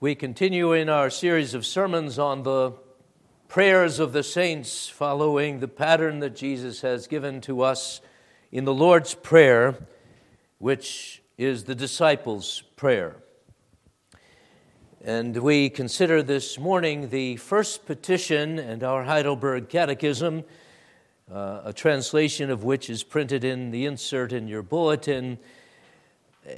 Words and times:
We 0.00 0.14
continue 0.14 0.74
in 0.74 0.88
our 0.88 1.10
series 1.10 1.54
of 1.54 1.66
sermons 1.66 2.20
on 2.20 2.44
the 2.44 2.70
prayers 3.48 3.98
of 3.98 4.12
the 4.12 4.22
saints, 4.22 4.88
following 4.88 5.58
the 5.58 5.66
pattern 5.66 6.20
that 6.20 6.36
Jesus 6.36 6.82
has 6.82 7.08
given 7.08 7.40
to 7.40 7.62
us 7.62 8.00
in 8.52 8.64
the 8.64 8.72
Lord's 8.72 9.14
Prayer, 9.14 9.88
which 10.58 11.20
is 11.36 11.64
the 11.64 11.74
disciples' 11.74 12.62
prayer. 12.76 13.16
And 15.04 15.36
we 15.38 15.68
consider 15.68 16.22
this 16.22 16.60
morning 16.60 17.10
the 17.10 17.34
first 17.34 17.84
petition 17.84 18.60
and 18.60 18.84
our 18.84 19.02
Heidelberg 19.02 19.68
Catechism, 19.68 20.44
uh, 21.28 21.62
a 21.64 21.72
translation 21.72 22.52
of 22.52 22.62
which 22.62 22.88
is 22.88 23.02
printed 23.02 23.42
in 23.42 23.72
the 23.72 23.84
insert 23.84 24.32
in 24.32 24.46
your 24.46 24.62
bulletin 24.62 25.40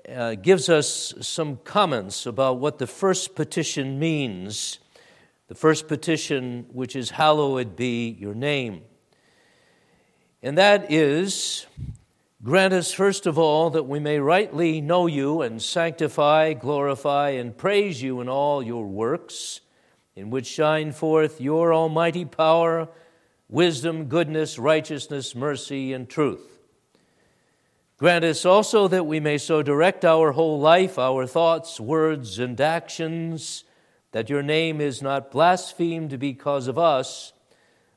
uh, 0.08 0.34
gives 0.36 0.68
us 0.68 1.14
some 1.20 1.56
comments 1.64 2.26
about 2.26 2.58
what 2.58 2.78
the 2.78 2.86
first 2.86 3.34
petition 3.34 3.98
means. 3.98 4.78
The 5.48 5.54
first 5.54 5.88
petition, 5.88 6.66
which 6.72 6.94
is, 6.94 7.10
Hallowed 7.10 7.76
be 7.76 8.10
your 8.10 8.34
name. 8.34 8.82
And 10.42 10.56
that 10.58 10.90
is, 10.92 11.66
grant 12.42 12.72
us 12.72 12.92
first 12.92 13.26
of 13.26 13.38
all 13.38 13.70
that 13.70 13.82
we 13.82 13.98
may 13.98 14.18
rightly 14.20 14.80
know 14.80 15.06
you 15.06 15.42
and 15.42 15.60
sanctify, 15.60 16.54
glorify, 16.54 17.30
and 17.30 17.56
praise 17.56 18.00
you 18.00 18.20
in 18.20 18.28
all 18.28 18.62
your 18.62 18.86
works, 18.86 19.60
in 20.14 20.30
which 20.30 20.46
shine 20.46 20.92
forth 20.92 21.40
your 21.40 21.74
almighty 21.74 22.24
power, 22.24 22.88
wisdom, 23.48 24.04
goodness, 24.04 24.58
righteousness, 24.58 25.34
mercy, 25.34 25.92
and 25.92 26.08
truth 26.08 26.49
Grant 28.00 28.24
us 28.24 28.46
also 28.46 28.88
that 28.88 29.04
we 29.04 29.20
may 29.20 29.36
so 29.36 29.62
direct 29.62 30.06
our 30.06 30.32
whole 30.32 30.58
life, 30.58 30.98
our 30.98 31.26
thoughts, 31.26 31.78
words, 31.78 32.38
and 32.38 32.58
actions, 32.58 33.64
that 34.12 34.30
your 34.30 34.42
name 34.42 34.80
is 34.80 35.02
not 35.02 35.30
blasphemed 35.30 36.18
because 36.18 36.66
of 36.66 36.78
us, 36.78 37.34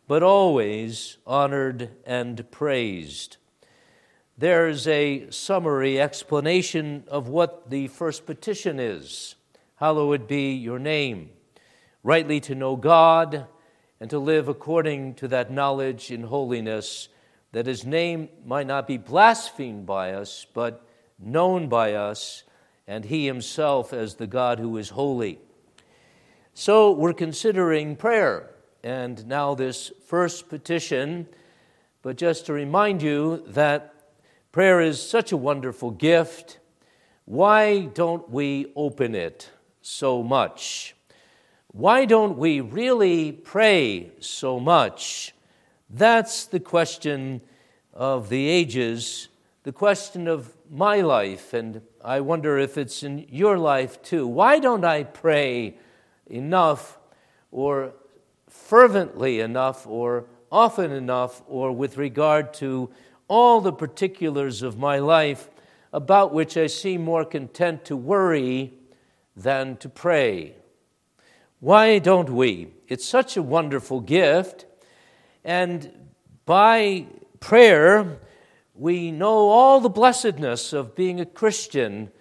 but 0.06 0.22
always 0.22 1.20
honored 1.26 1.90
and 2.06 2.52
praised. 2.52 3.38
There's 4.38 4.90
a 4.90 5.32
summary 5.32 6.02
explanation 6.02 7.06
of 7.08 7.30
what 7.30 7.70
the 7.70 7.88
first 7.88 8.26
petition 8.26 8.82
is 8.82 9.36
Hallowed 9.78 10.28
be 10.28 10.52
your 10.52 10.80
name, 10.80 11.30
rightly 12.04 12.42
to 12.42 12.56
know 12.56 12.76
God 12.76 13.48
and 14.02 14.10
to 14.10 14.20
live 14.20 14.50
according 14.50 15.14
to 15.14 15.30
that 15.30 15.50
knowledge 15.50 16.12
in 16.12 16.24
holiness 16.24 17.08
that 17.54 17.68
his 17.68 17.86
name 17.86 18.30
might 18.46 18.68
not 18.68 18.88
be 18.88 18.98
blasphemed 18.98 19.86
by 19.86 20.12
us, 20.12 20.46
but 20.54 20.86
known 21.18 21.70
by 21.70 21.94
us, 21.94 22.44
and 22.88 23.06
he 23.06 23.26
himself 23.26 23.94
as 23.94 24.16
the 24.16 24.28
God 24.28 24.60
who 24.60 24.76
is 24.78 24.90
holy. 24.90 25.40
So 26.54 26.92
we're 26.92 27.14
considering 27.14 27.96
prayer, 27.96 28.50
and 28.84 29.26
now 29.28 29.56
this 29.56 29.92
first 30.06 30.50
petition. 30.50 31.28
But 32.02 32.18
just 32.18 32.48
to 32.48 32.54
remind 32.54 33.02
you 33.02 33.44
that 33.48 33.94
prayer 34.52 34.82
is 34.82 35.02
such 35.02 35.32
a 35.32 35.38
wonderful 35.38 35.92
gift, 35.92 36.60
why 37.26 37.86
don't 37.86 38.30
we 38.30 38.74
open 38.76 39.16
it 39.16 39.50
so 39.82 40.24
much? 40.24 40.96
Why 41.68 42.06
don't 42.06 42.38
we 42.38 42.62
really 42.62 43.32
pray 43.32 44.12
so 44.20 44.60
much? 44.60 45.34
That's 45.96 46.46
the 46.46 46.60
question 46.60 47.42
of 47.94 48.30
the 48.30 48.48
ages, 48.48 49.28
the 49.62 49.72
question 49.72 50.28
of 50.28 50.52
my 50.72 51.02
life, 51.02 51.54
and 51.54 51.84
I 52.04 52.20
wonder 52.20 52.58
if 52.58 52.80
it's 52.80 53.04
in 53.04 53.28
your 53.30 53.60
life 53.60 54.02
too. 54.02 54.26
Why 54.26 54.58
don't 54.58 54.84
I 54.84 55.04
pray 55.04 55.78
enough, 56.26 56.98
or 57.52 57.94
fervently 58.50 59.40
enough, 59.40 59.86
or 59.86 60.26
often 60.52 60.92
enough, 60.92 61.44
or 61.48 61.72
with 61.72 62.00
regard 62.00 62.56
to 62.56 62.90
all 63.28 63.62
the 63.62 63.72
particulars 63.72 64.64
of 64.64 64.80
my 64.80 64.98
life 64.98 65.52
about 65.92 66.34
which 66.34 66.58
I 66.58 66.66
seem 66.66 67.04
more 67.04 67.24
content 67.24 67.86
to 67.86 67.96
worry 67.96 68.74
than 69.38 69.78
to 69.78 69.90
pray? 69.90 70.56
Why 71.60 72.00
don't 72.00 72.32
we? 72.32 72.70
It's 72.88 73.06
such 73.06 73.38
a 73.38 73.44
wonderful 73.44 74.00
gift. 74.00 74.66
And 75.44 75.92
by 76.46 77.08
prayer, 77.40 78.20
we 78.74 79.12
know 79.12 79.50
all 79.50 79.80
the 79.80 79.90
blessedness 79.90 80.74
of 80.74 80.96
being 80.96 81.20
a 81.20 81.26
Christian 81.26 82.12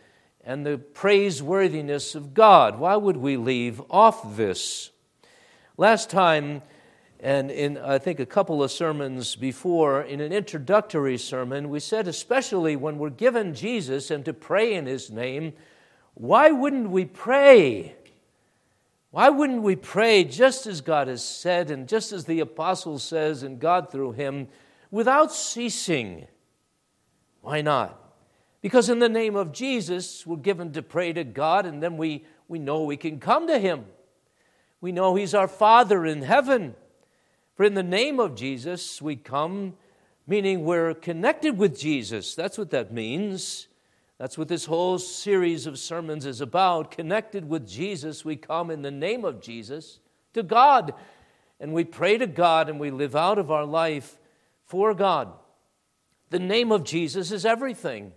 and 0.45 0.67
the 0.67 0.79
praiseworthiness 0.79 2.15
of 2.15 2.35
God. 2.35 2.79
Why 2.79 2.97
would 2.97 3.17
we 3.17 3.37
leave 3.37 3.81
off 3.89 4.37
this? 4.37 4.91
Last 5.77 6.11
time, 6.11 6.63
and 7.21 7.51
in 7.51 7.79
I 7.79 7.99
think 7.99 8.19
a 8.19 8.27
couple 8.27 8.63
of 8.63 8.73
sermons 8.73 9.37
before, 9.37 10.03
in 10.03 10.21
an 10.21 10.33
introductory 10.33 11.17
sermon, 11.17 11.71
we 11.71 11.79
said, 11.79 12.09
especially 12.09 12.75
when 12.75 12.99
we're 12.99 13.11
given 13.11 13.55
Jesus 13.55 14.11
and 14.11 14.25
to 14.25 14.35
pray 14.35 14.75
in 14.75 14.87
his 14.87 15.11
name, 15.11 15.53
why 16.15 16.51
wouldn't 16.51 16.91
we 16.91 17.05
pray? 17.05 17.95
Why 19.13 19.29
wouldn't 19.29 19.63
we 19.63 19.77
pray 19.77 20.25
just 20.25 20.67
as 20.67 20.81
God 20.81 21.07
has 21.07 21.23
said 21.23 21.71
and 21.71 21.87
just 21.87 22.13
as 22.13 22.25
the 22.25 22.41
apostle 22.41 22.99
says 22.99 23.43
and 23.43 23.61
God 23.61 23.93
through 23.93 24.13
him 24.13 24.49
without 24.91 25.31
ceasing? 25.35 26.27
Why 27.43 27.61
not? 27.61 27.99
Because 28.63 28.89
in 28.89 29.01
the 29.01 29.11
name 29.11 29.37
of 29.37 29.53
Jesus, 29.53 30.27
we're 30.27 30.37
given 30.37 30.73
to 30.73 30.83
pray 30.83 31.13
to 31.13 31.25
God 31.25 31.67
and 31.67 31.83
then 31.83 31.99
we, 31.99 32.25
we 32.49 32.59
know 32.59 32.85
we 32.85 32.97
can 32.97 33.21
come 33.21 33.49
to 33.49 33.59
him. 33.59 33.85
We 34.81 34.93
know 34.93 35.15
he's 35.15 35.35
our 35.35 35.49
Father 35.49 36.07
in 36.07 36.23
heaven. 36.23 36.75
For 37.55 37.65
in 37.65 37.75
the 37.75 37.83
name 37.83 38.19
of 38.19 38.35
Jesus, 38.35 39.03
we 39.03 39.17
come, 39.17 39.75
meaning 40.27 40.65
we're 40.65 40.95
connected 40.95 41.59
with 41.59 41.79
Jesus. 41.79 42.35
That's 42.35 42.57
what 42.57 42.71
that 42.71 42.95
means. 42.95 43.69
That's 44.23 44.39
what 44.39 44.47
this 44.47 44.67
whole 44.67 45.01
series 45.01 45.67
of 45.67 45.81
sermons 45.81 46.27
is 46.27 46.41
about. 46.41 46.93
Connected 46.93 47.49
with 47.49 47.67
Jesus, 47.67 48.25
we 48.25 48.37
come 48.37 48.71
in 48.71 48.83
the 48.83 48.91
name 48.93 49.25
of 49.25 49.41
Jesus 49.41 49.99
to 50.33 50.45
God. 50.45 50.95
And 51.59 51.73
we 51.73 51.83
pray 51.83 52.19
to 52.19 52.29
God 52.29 52.69
and 52.69 52.79
we 52.79 52.93
live 52.93 53.17
out 53.17 53.37
of 53.37 53.51
our 53.51 53.65
life 53.65 54.21
for 54.65 54.95
God. 54.95 55.33
The 56.31 56.39
name 56.39 56.71
of 56.71 56.85
Jesus 56.85 57.33
is 57.33 57.45
everything. 57.45 58.13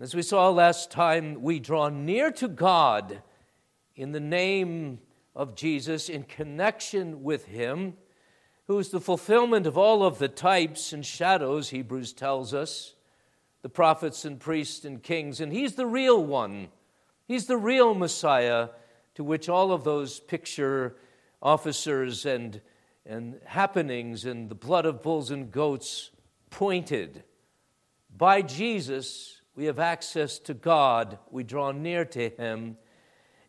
As 0.00 0.12
we 0.12 0.22
saw 0.22 0.50
last 0.50 0.90
time, 0.90 1.40
we 1.40 1.60
draw 1.60 1.88
near 1.88 2.32
to 2.32 2.48
God 2.48 3.22
in 3.94 4.10
the 4.10 4.18
name 4.18 4.98
of 5.36 5.54
Jesus, 5.54 6.08
in 6.08 6.24
connection 6.24 7.22
with 7.22 7.44
Him, 7.44 7.94
who 8.66 8.76
is 8.80 8.88
the 8.88 9.00
fulfillment 9.00 9.68
of 9.68 9.78
all 9.78 10.02
of 10.02 10.18
the 10.18 10.26
types 10.26 10.92
and 10.92 11.06
shadows, 11.06 11.68
Hebrews 11.68 12.12
tells 12.12 12.52
us 12.52 12.95
the 13.66 13.70
prophets 13.70 14.24
and 14.24 14.38
priests 14.38 14.84
and 14.84 15.02
kings, 15.02 15.40
and 15.40 15.52
he's 15.52 15.74
the 15.74 15.86
real 15.86 16.24
one. 16.24 16.68
He's 17.26 17.46
the 17.46 17.56
real 17.56 17.94
Messiah 17.94 18.68
to 19.16 19.24
which 19.24 19.48
all 19.48 19.72
of 19.72 19.82
those 19.82 20.20
picture 20.20 20.94
officers 21.42 22.26
and, 22.26 22.60
and 23.04 23.40
happenings 23.44 24.24
and 24.24 24.48
the 24.48 24.54
blood 24.54 24.86
of 24.86 25.02
bulls 25.02 25.32
and 25.32 25.50
goats 25.50 26.12
pointed. 26.48 27.24
By 28.16 28.40
Jesus, 28.40 29.40
we 29.56 29.64
have 29.64 29.80
access 29.80 30.38
to 30.38 30.54
God, 30.54 31.18
we 31.32 31.42
draw 31.42 31.72
near 31.72 32.04
to 32.04 32.28
Him, 32.28 32.76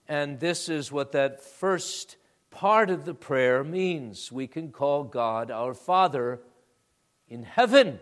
and 0.08 0.40
this 0.40 0.68
is 0.68 0.92
what 0.92 1.12
that 1.12 1.44
first 1.44 2.18
part 2.50 2.90
of 2.90 3.06
the 3.06 3.14
prayer 3.14 3.64
means. 3.64 4.32
We 4.32 4.48
can 4.48 4.72
call 4.72 5.04
God 5.04 5.52
our 5.52 5.76
Father 5.76 6.40
in 7.30 7.44
heaven 7.44 8.00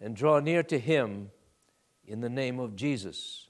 and 0.00 0.16
draw 0.16 0.40
near 0.40 0.62
to 0.64 0.78
him 0.78 1.30
in 2.06 2.20
the 2.20 2.28
name 2.28 2.58
of 2.58 2.74
Jesus. 2.74 3.48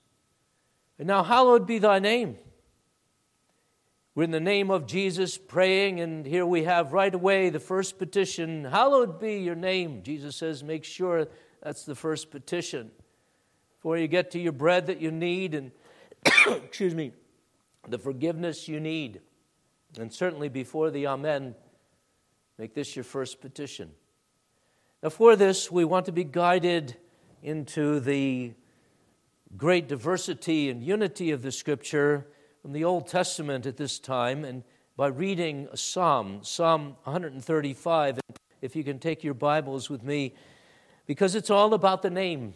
And 0.98 1.06
now, 1.06 1.22
hallowed 1.22 1.66
be 1.66 1.78
thy 1.78 1.98
name. 1.98 2.36
We're 4.14 4.24
in 4.24 4.32
the 4.32 4.40
name 4.40 4.70
of 4.70 4.86
Jesus 4.86 5.38
praying, 5.38 6.00
and 6.00 6.26
here 6.26 6.44
we 6.44 6.64
have 6.64 6.92
right 6.92 7.14
away 7.14 7.48
the 7.48 7.60
first 7.60 7.98
petition 7.98 8.64
Hallowed 8.64 9.20
be 9.20 9.36
your 9.36 9.54
name. 9.54 10.02
Jesus 10.02 10.36
says, 10.36 10.64
Make 10.64 10.84
sure 10.84 11.28
that's 11.62 11.84
the 11.84 11.94
first 11.94 12.30
petition. 12.30 12.90
Before 13.76 13.96
you 13.96 14.08
get 14.08 14.32
to 14.32 14.38
your 14.38 14.52
bread 14.52 14.88
that 14.88 15.00
you 15.00 15.10
need, 15.10 15.54
and 15.54 15.70
excuse 16.48 16.94
me, 16.94 17.12
the 17.88 17.98
forgiveness 17.98 18.68
you 18.68 18.80
need, 18.80 19.20
and 19.98 20.12
certainly 20.12 20.48
before 20.48 20.90
the 20.90 21.06
Amen, 21.06 21.54
make 22.58 22.74
this 22.74 22.94
your 22.94 23.04
first 23.04 23.40
petition. 23.40 23.90
Now, 25.02 25.08
for 25.08 25.34
this, 25.34 25.70
we 25.72 25.86
want 25.86 26.04
to 26.06 26.12
be 26.12 26.24
guided 26.24 26.94
into 27.42 28.00
the 28.00 28.52
great 29.56 29.88
diversity 29.88 30.68
and 30.68 30.84
unity 30.84 31.30
of 31.30 31.40
the 31.40 31.52
Scripture 31.52 32.26
from 32.60 32.72
the 32.74 32.84
Old 32.84 33.06
Testament 33.08 33.64
at 33.64 33.78
this 33.78 33.98
time, 33.98 34.44
and 34.44 34.62
by 34.98 35.06
reading 35.06 35.68
a 35.72 35.76
psalm, 35.78 36.40
Psalm 36.42 36.96
135. 37.04 38.20
If 38.60 38.76
you 38.76 38.84
can 38.84 38.98
take 38.98 39.24
your 39.24 39.32
Bibles 39.32 39.88
with 39.88 40.02
me, 40.02 40.34
because 41.06 41.34
it's 41.34 41.48
all 41.48 41.72
about 41.72 42.02
the 42.02 42.10
name. 42.10 42.52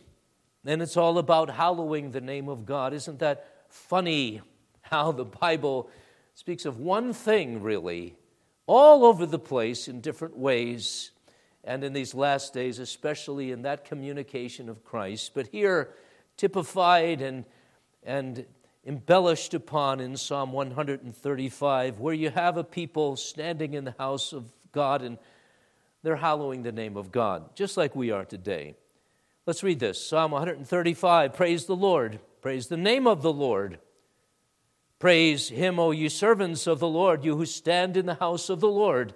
And 0.67 0.83
it's 0.83 0.99
all 0.99 1.17
about 1.17 1.49
hallowing 1.49 2.11
the 2.11 2.21
name 2.21 2.51
of 2.51 2.67
God. 2.67 2.93
Isn't 2.93 3.21
that 3.21 3.65
funny 3.69 4.43
how 4.83 5.13
the 5.13 5.25
Bible 5.25 5.89
speaks 6.35 6.67
of 6.67 6.79
one 6.79 7.15
thing, 7.15 7.63
really, 7.63 8.17
all 8.67 9.07
over 9.07 9.25
the 9.25 9.39
place 9.39 9.89
in 9.89 10.03
different 10.03 10.37
ways, 10.37 11.11
and 11.65 11.83
in 11.83 11.93
these 11.93 12.15
last 12.15 12.53
days, 12.53 12.79
especially 12.79 13.51
in 13.51 13.63
that 13.63 13.85
communication 13.85 14.69
of 14.69 14.85
Christ. 14.85 15.33
But 15.35 15.49
here, 15.49 15.91
typified 16.37 17.23
and, 17.23 17.45
and 18.03 18.45
embellished 18.87 19.55
upon 19.55 20.01
in 20.01 20.17
Psalm 20.17 20.53
135, 20.53 22.01
where 22.01 22.15
you 22.15 22.31
have 22.31 22.57
a 22.57 22.65
people 22.65 23.17
standing 23.17 23.75
in 23.75 23.85
the 23.85 23.95
house 23.99 24.33
of 24.33 24.51
God 24.73 25.03
and 25.03 25.19
they're 26.03 26.17
hallowing 26.17 26.63
the 26.63 26.73
name 26.73 26.97
of 26.97 27.11
God, 27.11 27.57
just 27.57 27.77
like 27.77 27.97
we 27.97 28.11
are 28.11 28.27
today. 28.27 28.77
Let's 29.47 29.63
read 29.63 29.81
this 29.81 30.07
Psalm 30.07 30.33
135 30.33 31.33
Praise 31.35 31.65
the 31.65 31.77
Lord, 31.77 32.21
praise 32.43 32.69
the 32.69 32.77
name 32.77 33.07
of 33.07 33.23
the 33.23 33.33
Lord. 33.33 33.79
Praise 34.99 35.49
him, 35.49 35.79
O 35.79 35.91
you 35.91 36.09
servants 36.09 36.67
of 36.67 36.79
the 36.79 36.89
Lord, 36.89 37.25
you 37.25 37.37
who 37.37 37.45
stand 37.45 37.97
in 37.97 38.07
the 38.07 38.15
house 38.15 38.49
of 38.49 38.61
the 38.61 38.71
Lord, 38.71 39.13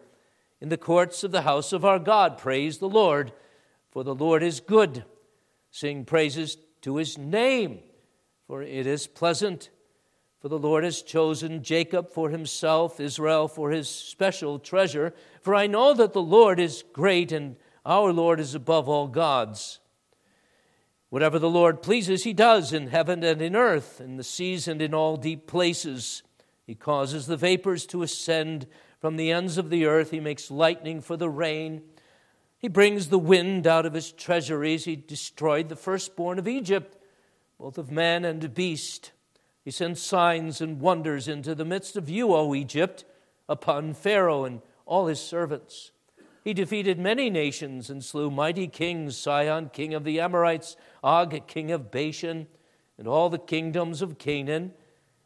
in 0.60 0.68
the 0.68 0.76
courts 0.76 1.24
of 1.24 1.30
the 1.30 1.42
house 1.42 1.72
of 1.72 1.84
our 1.84 1.98
God. 1.98 2.38
Praise 2.38 2.78
the 2.78 2.88
Lord, 2.88 3.32
for 3.90 4.04
the 4.04 4.14
Lord 4.14 4.42
is 4.42 4.60
good. 4.60 5.04
Sing 5.70 6.04
praises 6.04 6.56
to 6.82 6.96
his 6.96 7.18
name, 7.18 7.80
for 8.46 8.62
it 8.62 8.86
is 8.86 9.06
pleasant. 9.06 9.70
For 10.40 10.48
the 10.48 10.58
Lord 10.58 10.84
has 10.84 11.02
chosen 11.02 11.64
Jacob 11.64 12.10
for 12.10 12.30
himself, 12.30 13.00
Israel 13.00 13.48
for 13.48 13.70
his 13.70 13.88
special 13.88 14.58
treasure. 14.60 15.12
For 15.42 15.54
I 15.54 15.66
know 15.66 15.94
that 15.94 16.12
the 16.12 16.22
Lord 16.22 16.60
is 16.60 16.84
great 16.92 17.32
and 17.32 17.56
our 17.84 18.12
Lord 18.12 18.38
is 18.38 18.54
above 18.54 18.88
all 18.88 19.08
gods. 19.08 19.80
Whatever 21.10 21.38
the 21.38 21.50
Lord 21.50 21.82
pleases, 21.82 22.24
he 22.24 22.34
does 22.34 22.72
in 22.72 22.88
heaven 22.88 23.24
and 23.24 23.40
in 23.42 23.56
earth, 23.56 24.00
in 24.00 24.16
the 24.16 24.24
seas 24.24 24.68
and 24.68 24.80
in 24.80 24.94
all 24.94 25.16
deep 25.16 25.46
places. 25.46 26.22
He 26.66 26.74
causes 26.74 27.26
the 27.26 27.36
vapors 27.36 27.86
to 27.86 28.02
ascend 28.02 28.66
from 29.00 29.16
the 29.16 29.30
ends 29.30 29.58
of 29.58 29.70
the 29.70 29.86
earth. 29.86 30.10
He 30.10 30.20
makes 30.20 30.50
lightning 30.50 31.00
for 31.00 31.16
the 31.16 31.30
rain. 31.30 31.82
He 32.58 32.68
brings 32.68 33.08
the 33.08 33.18
wind 33.18 33.66
out 33.66 33.86
of 33.86 33.94
his 33.94 34.12
treasuries. 34.12 34.84
He 34.84 34.96
destroyed 34.96 35.68
the 35.68 35.76
firstborn 35.76 36.38
of 36.38 36.48
Egypt, 36.48 36.96
both 37.58 37.78
of 37.78 37.90
man 37.90 38.24
and 38.24 38.54
beast. 38.54 39.12
He 39.64 39.70
sends 39.70 40.02
signs 40.02 40.60
and 40.60 40.80
wonders 40.80 41.28
into 41.28 41.54
the 41.54 41.64
midst 41.64 41.96
of 41.96 42.08
you, 42.08 42.34
O 42.34 42.54
Egypt, 42.54 43.04
upon 43.48 43.94
Pharaoh 43.94 44.44
and 44.44 44.62
all 44.86 45.06
his 45.06 45.20
servants. 45.20 45.92
He 46.42 46.54
defeated 46.54 46.98
many 46.98 47.28
nations 47.28 47.90
and 47.90 48.02
slew 48.02 48.30
mighty 48.30 48.68
kings 48.68 49.16
Sihon, 49.18 49.70
king 49.70 49.92
of 49.92 50.04
the 50.04 50.20
Amorites, 50.20 50.76
Og, 51.04 51.46
king 51.46 51.70
of 51.70 51.90
Bashan, 51.90 52.46
and 52.96 53.06
all 53.06 53.28
the 53.28 53.38
kingdoms 53.38 54.00
of 54.00 54.18
Canaan, 54.18 54.72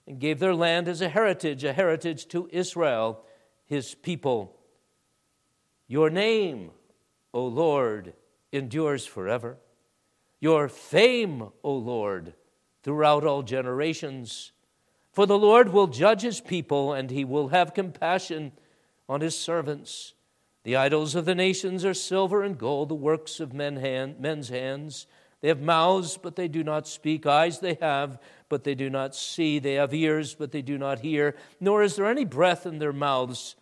and 0.06 0.18
gave 0.18 0.40
their 0.40 0.54
land 0.54 0.88
as 0.88 1.00
a 1.00 1.08
heritage, 1.08 1.62
a 1.62 1.72
heritage 1.72 2.26
to 2.26 2.48
Israel, 2.50 3.24
his 3.72 3.94
people. 3.94 4.54
Your 5.88 6.10
name, 6.10 6.70
O 7.32 7.46
Lord, 7.46 8.12
endures 8.52 9.06
forever. 9.06 9.56
Your 10.40 10.68
fame, 10.68 11.48
O 11.64 11.72
Lord, 11.72 12.34
throughout 12.82 13.24
all 13.24 13.42
generations. 13.42 14.52
For 15.10 15.24
the 15.24 15.38
Lord 15.38 15.70
will 15.70 15.86
judge 15.86 16.20
his 16.20 16.40
people, 16.40 16.92
and 16.92 17.10
he 17.10 17.24
will 17.24 17.48
have 17.48 17.72
compassion 17.72 18.52
on 19.08 19.22
his 19.22 19.38
servants. 19.38 20.12
The 20.64 20.76
idols 20.76 21.14
of 21.14 21.24
the 21.24 21.34
nations 21.34 21.82
are 21.86 21.94
silver 21.94 22.42
and 22.42 22.58
gold, 22.58 22.90
the 22.90 22.94
works 22.94 23.40
of 23.40 23.54
men 23.54 23.76
hand, 23.76 24.20
men's 24.20 24.50
hands. 24.50 25.06
They 25.40 25.48
have 25.48 25.60
mouths, 25.60 26.18
but 26.22 26.36
they 26.36 26.46
do 26.46 26.62
not 26.62 26.86
speak. 26.86 27.26
Eyes 27.26 27.58
they 27.58 27.78
have, 27.80 28.20
but 28.50 28.64
they 28.64 28.74
do 28.74 28.90
not 28.90 29.16
see. 29.16 29.58
They 29.58 29.74
have 29.74 29.94
ears, 29.94 30.34
but 30.34 30.52
they 30.52 30.62
do 30.62 30.76
not 30.76 31.00
hear. 31.00 31.36
Nor 31.58 31.82
is 31.82 31.96
there 31.96 32.06
any 32.06 32.24
breath 32.24 32.66
in 32.66 32.78
their 32.78 32.92
mouths. 32.92 33.56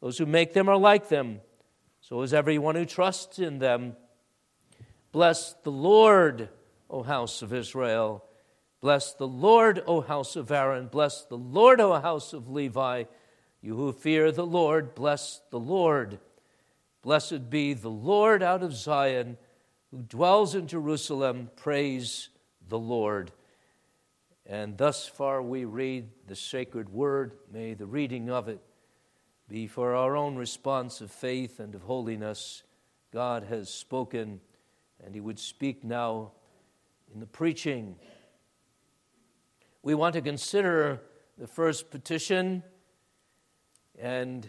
Those 0.00 0.18
who 0.18 0.26
make 0.26 0.52
them 0.52 0.68
are 0.68 0.76
like 0.76 1.08
them. 1.08 1.40
So 2.00 2.22
is 2.22 2.32
everyone 2.32 2.74
who 2.74 2.86
trusts 2.86 3.38
in 3.38 3.58
them. 3.58 3.96
Bless 5.12 5.54
the 5.64 5.72
Lord, 5.72 6.48
O 6.88 7.02
house 7.02 7.42
of 7.42 7.52
Israel. 7.52 8.24
Bless 8.80 9.12
the 9.12 9.28
Lord, 9.28 9.82
O 9.86 10.00
house 10.00 10.36
of 10.36 10.50
Aaron. 10.50 10.86
Bless 10.86 11.24
the 11.24 11.36
Lord, 11.36 11.80
O 11.80 12.00
house 12.00 12.32
of 12.32 12.48
Levi. 12.48 13.04
You 13.60 13.76
who 13.76 13.92
fear 13.92 14.32
the 14.32 14.46
Lord, 14.46 14.94
bless 14.94 15.42
the 15.50 15.58
Lord. 15.60 16.18
Blessed 17.02 17.50
be 17.50 17.74
the 17.74 17.90
Lord 17.90 18.42
out 18.42 18.62
of 18.62 18.74
Zion, 18.74 19.36
who 19.90 20.02
dwells 20.02 20.54
in 20.54 20.66
Jerusalem. 20.66 21.50
Praise 21.56 22.30
the 22.66 22.78
Lord. 22.78 23.32
And 24.46 24.78
thus 24.78 25.06
far 25.06 25.42
we 25.42 25.66
read 25.66 26.08
the 26.26 26.36
sacred 26.36 26.88
word. 26.88 27.32
May 27.52 27.74
the 27.74 27.86
reading 27.86 28.30
of 28.30 28.48
it 28.48 28.60
be 29.50 29.66
for 29.66 29.96
our 29.96 30.16
own 30.16 30.36
response 30.36 31.00
of 31.00 31.10
faith 31.10 31.58
and 31.58 31.74
of 31.74 31.82
holiness. 31.82 32.62
God 33.12 33.42
has 33.42 33.68
spoken, 33.68 34.40
and 35.04 35.12
He 35.12 35.20
would 35.20 35.40
speak 35.40 35.82
now 35.82 36.30
in 37.12 37.18
the 37.18 37.26
preaching. 37.26 37.96
We 39.82 39.96
want 39.96 40.14
to 40.14 40.22
consider 40.22 41.02
the 41.36 41.48
first 41.48 41.90
petition 41.90 42.62
and 43.98 44.48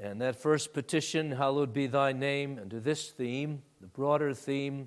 and 0.00 0.20
that 0.20 0.36
first 0.36 0.72
petition, 0.72 1.32
Hallowed 1.32 1.72
be 1.72 1.88
thy 1.88 2.12
name, 2.12 2.56
and 2.56 2.70
to 2.70 2.78
this 2.78 3.10
theme, 3.10 3.62
the 3.80 3.88
broader 3.88 4.32
theme, 4.32 4.86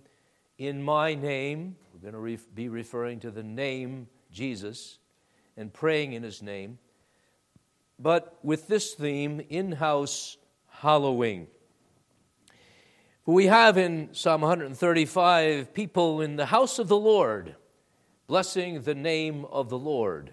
in 0.57 0.81
my 0.81 1.15
name, 1.15 1.75
we're 1.93 2.11
going 2.11 2.37
to 2.37 2.43
be 2.53 2.69
referring 2.69 3.19
to 3.19 3.31
the 3.31 3.43
name 3.43 4.07
Jesus 4.31 4.99
and 5.57 5.73
praying 5.73 6.13
in 6.13 6.23
his 6.23 6.41
name. 6.41 6.79
But 8.01 8.39
with 8.43 8.67
this 8.67 8.93
theme, 8.93 9.41
in 9.49 9.73
house 9.73 10.37
hallowing. 10.67 11.47
We 13.25 13.45
have 13.45 13.77
in 13.77 14.09
Psalm 14.13 14.41
135 14.41 15.73
people 15.73 16.21
in 16.21 16.35
the 16.35 16.47
house 16.47 16.79
of 16.79 16.87
the 16.87 16.97
Lord 16.97 17.55
blessing 18.25 18.81
the 18.81 18.95
name 18.95 19.45
of 19.45 19.69
the 19.69 19.77
Lord. 19.77 20.31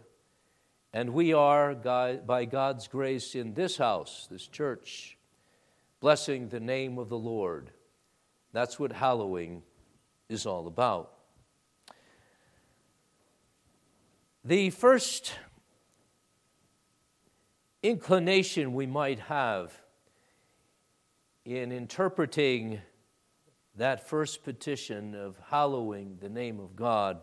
And 0.93 1.11
we 1.11 1.35
are, 1.35 1.75
by 1.75 2.45
God's 2.45 2.89
grace, 2.89 3.35
in 3.35 3.55
this 3.55 3.77
house, 3.77 4.27
this 4.31 4.47
church, 4.47 5.19
blessing 6.01 6.49
the 6.49 6.61
name 6.61 6.97
of 6.97 7.09
the 7.09 7.19
Lord. 7.19 7.71
That's 8.53 8.79
what 8.79 8.93
hallowing 8.93 9.63
is 10.29 10.47
all 10.47 10.67
about. 10.67 11.13
The 14.45 14.71
first 14.71 15.35
inclination 17.89 18.75
we 18.75 18.87
might 18.87 19.19
have 19.19 19.73
in 21.47 21.73
interpreting 21.73 22.81
that 23.77 24.07
first 24.07 24.45
petition 24.45 25.15
of 25.15 25.39
hallowing 25.49 26.19
the 26.21 26.29
name 26.29 26.61
of 26.61 26.77
God 26.77 27.21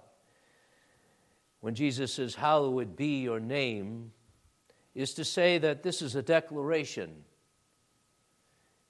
when 1.59 1.75
Jesus 1.75 2.13
says, 2.13 2.33
Hallowed 2.33 2.95
be 2.95 3.21
your 3.21 3.39
name, 3.39 4.11
is 4.95 5.13
to 5.15 5.23
say 5.25 5.59
that 5.59 5.83
this 5.83 6.01
is 6.01 6.15
a 6.15 6.23
declaration. 6.23 7.11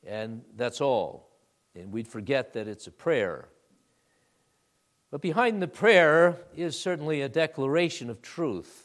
And 0.05 0.43
that's 0.55 0.79
all. 0.79 1.29
And 1.73 1.91
we'd 1.91 2.07
forget 2.07 2.53
that 2.53 2.67
it's 2.67 2.87
a 2.87 2.91
prayer. 2.91 3.49
But 5.11 5.21
behind 5.21 5.61
the 5.61 5.67
prayer 5.67 6.37
is 6.55 6.79
certainly 6.79 7.21
a 7.21 7.29
declaration 7.29 8.09
of 8.09 8.21
truth. 8.21 8.84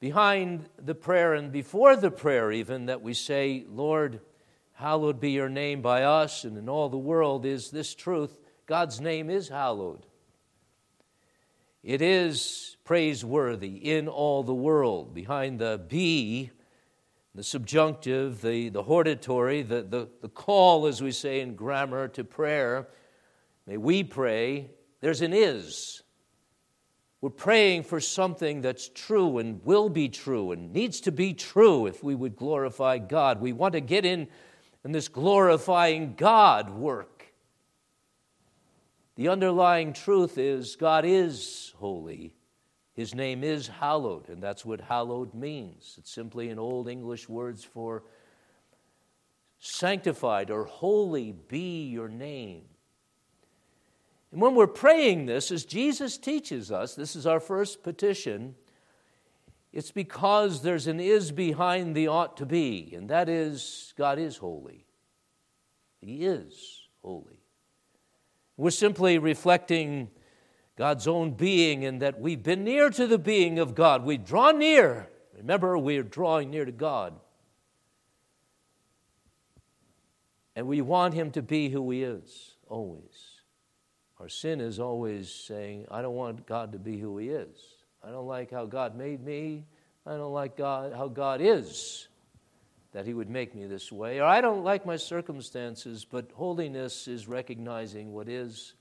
Behind 0.00 0.66
the 0.78 0.94
prayer 0.94 1.34
and 1.34 1.52
before 1.52 1.94
the 1.94 2.10
prayer, 2.10 2.50
even, 2.50 2.86
that 2.86 3.02
we 3.02 3.12
say, 3.12 3.64
Lord, 3.68 4.20
hallowed 4.72 5.20
be 5.20 5.32
your 5.32 5.50
name 5.50 5.82
by 5.82 6.04
us 6.04 6.44
and 6.44 6.56
in 6.56 6.70
all 6.70 6.88
the 6.88 6.96
world, 6.96 7.44
is 7.44 7.70
this 7.70 7.94
truth 7.94 8.38
God's 8.66 9.00
name 9.00 9.28
is 9.28 9.48
hallowed. 9.48 10.06
It 11.82 12.00
is 12.00 12.76
praiseworthy 12.84 13.76
in 13.76 14.08
all 14.08 14.42
the 14.42 14.54
world. 14.54 15.12
Behind 15.12 15.58
the 15.58 15.80
be, 15.86 16.50
the 17.34 17.42
subjunctive, 17.42 18.40
the, 18.42 18.70
the 18.70 18.82
hortatory, 18.82 19.62
the, 19.62 19.82
the, 19.82 20.08
the 20.20 20.28
call, 20.28 20.86
as 20.86 21.02
we 21.02 21.12
say 21.12 21.40
in 21.40 21.54
grammar, 21.54 22.08
to 22.08 22.24
prayer, 22.24 22.88
may 23.66 23.76
we 23.76 24.02
pray, 24.02 24.70
there's 25.00 25.20
an 25.20 25.32
is. 25.32 26.02
We're 27.20 27.30
praying 27.30 27.82
for 27.82 28.00
something 28.00 28.62
that's 28.62 28.88
true 28.88 29.38
and 29.38 29.62
will 29.64 29.90
be 29.90 30.08
true 30.08 30.52
and 30.52 30.72
needs 30.72 31.00
to 31.02 31.12
be 31.12 31.34
true 31.34 31.86
if 31.86 32.02
we 32.02 32.14
would 32.14 32.34
glorify 32.34 32.98
God. 32.98 33.40
We 33.40 33.52
want 33.52 33.74
to 33.74 33.80
get 33.80 34.06
in 34.06 34.28
in 34.84 34.92
this 34.92 35.08
glorifying 35.08 36.14
God 36.16 36.70
work. 36.70 37.34
The 39.16 39.28
underlying 39.28 39.92
truth 39.92 40.38
is 40.38 40.76
God 40.76 41.04
is 41.04 41.74
holy. 41.76 42.32
His 42.94 43.14
name 43.14 43.44
is 43.44 43.68
hallowed, 43.68 44.28
and 44.30 44.42
that's 44.42 44.64
what 44.64 44.80
hallowed 44.80 45.34
means. 45.34 45.96
It's 45.98 46.12
simply 46.12 46.48
an 46.48 46.58
old 46.58 46.88
English 46.88 47.28
words 47.28 47.62
for 47.62 48.02
sanctified 49.58 50.50
or 50.50 50.64
holy 50.64 51.32
be 51.32 51.84
your 51.88 52.08
name. 52.08 52.64
And 54.32 54.40
when 54.40 54.54
we're 54.54 54.66
praying 54.66 55.26
this, 55.26 55.50
as 55.50 55.64
Jesus 55.64 56.16
teaches 56.16 56.70
us, 56.70 56.94
this 56.94 57.16
is 57.16 57.26
our 57.26 57.40
first 57.40 57.82
petition, 57.82 58.54
it's 59.72 59.90
because 59.90 60.62
there's 60.62 60.86
an 60.86 61.00
is 61.00 61.32
behind 61.32 61.94
the 61.94 62.08
ought 62.08 62.36
to 62.38 62.46
be, 62.46 62.92
and 62.94 63.08
that 63.10 63.28
is 63.28 63.92
God 63.96 64.18
is 64.18 64.36
holy. 64.36 64.86
He 66.00 66.24
is 66.24 66.88
holy. 67.02 67.40
We're 68.56 68.70
simply 68.70 69.18
reflecting 69.18 70.10
God's 70.76 71.06
own 71.06 71.32
being 71.32 71.82
in 71.82 71.98
that 71.98 72.20
we've 72.20 72.42
been 72.42 72.64
near 72.64 72.90
to 72.90 73.06
the 73.06 73.18
being 73.18 73.58
of 73.58 73.74
God. 73.74 74.04
We 74.04 74.16
draw 74.16 74.50
near. 74.50 75.08
Remember, 75.36 75.76
we're 75.78 76.02
drawing 76.02 76.50
near 76.50 76.64
to 76.64 76.72
God. 76.72 77.14
And 80.56 80.66
we 80.66 80.80
want 80.80 81.14
Him 81.14 81.30
to 81.32 81.42
be 81.42 81.68
who 81.68 81.90
He 81.90 82.02
is, 82.02 82.54
always. 82.66 83.29
Our 84.20 84.28
sin 84.28 84.60
is 84.60 84.78
always 84.78 85.32
saying, 85.32 85.86
I 85.90 86.02
don't 86.02 86.14
want 86.14 86.46
God 86.46 86.72
to 86.72 86.78
be 86.78 86.98
who 86.98 87.16
He 87.16 87.30
is. 87.30 87.56
I 88.04 88.10
don't 88.10 88.26
like 88.26 88.50
how 88.50 88.66
God 88.66 88.94
made 88.94 89.24
me. 89.24 89.64
I 90.06 90.12
don't 90.12 90.32
like 90.32 90.58
God, 90.58 90.92
how 90.92 91.08
God 91.08 91.40
is, 91.40 92.06
that 92.92 93.06
He 93.06 93.14
would 93.14 93.30
make 93.30 93.54
me 93.54 93.64
this 93.64 93.90
way. 93.90 94.20
Or 94.20 94.24
I 94.24 94.42
don't 94.42 94.62
like 94.62 94.84
my 94.84 94.96
circumstances, 94.96 96.04
but 96.04 96.32
holiness 96.32 97.08
is 97.08 97.28
recognizing 97.28 98.12
what 98.12 98.28
is 98.28 98.74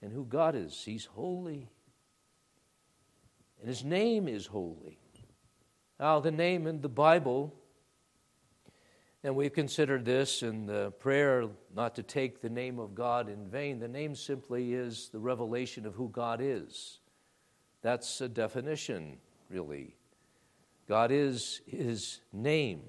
and 0.00 0.12
who 0.12 0.24
God 0.24 0.54
is. 0.54 0.80
He's 0.84 1.06
holy. 1.06 1.68
And 3.58 3.68
His 3.68 3.84
name 3.84 4.28
is 4.28 4.46
holy. 4.46 5.00
Now, 5.98 6.20
the 6.20 6.30
name 6.30 6.68
in 6.68 6.82
the 6.82 6.88
Bible 6.88 7.52
and 9.26 9.34
we've 9.34 9.52
considered 9.52 10.04
this 10.04 10.44
in 10.44 10.66
the 10.66 10.92
prayer 11.00 11.48
not 11.74 11.96
to 11.96 12.04
take 12.04 12.40
the 12.40 12.48
name 12.48 12.78
of 12.78 12.94
God 12.94 13.28
in 13.28 13.48
vain. 13.48 13.80
The 13.80 13.88
name 13.88 14.14
simply 14.14 14.72
is 14.72 15.08
the 15.08 15.18
revelation 15.18 15.84
of 15.84 15.94
who 15.96 16.08
God 16.10 16.38
is. 16.40 17.00
That's 17.82 18.20
a 18.20 18.28
definition, 18.28 19.16
really. 19.50 19.96
God 20.86 21.10
is 21.10 21.60
his 21.66 22.20
name. 22.32 22.82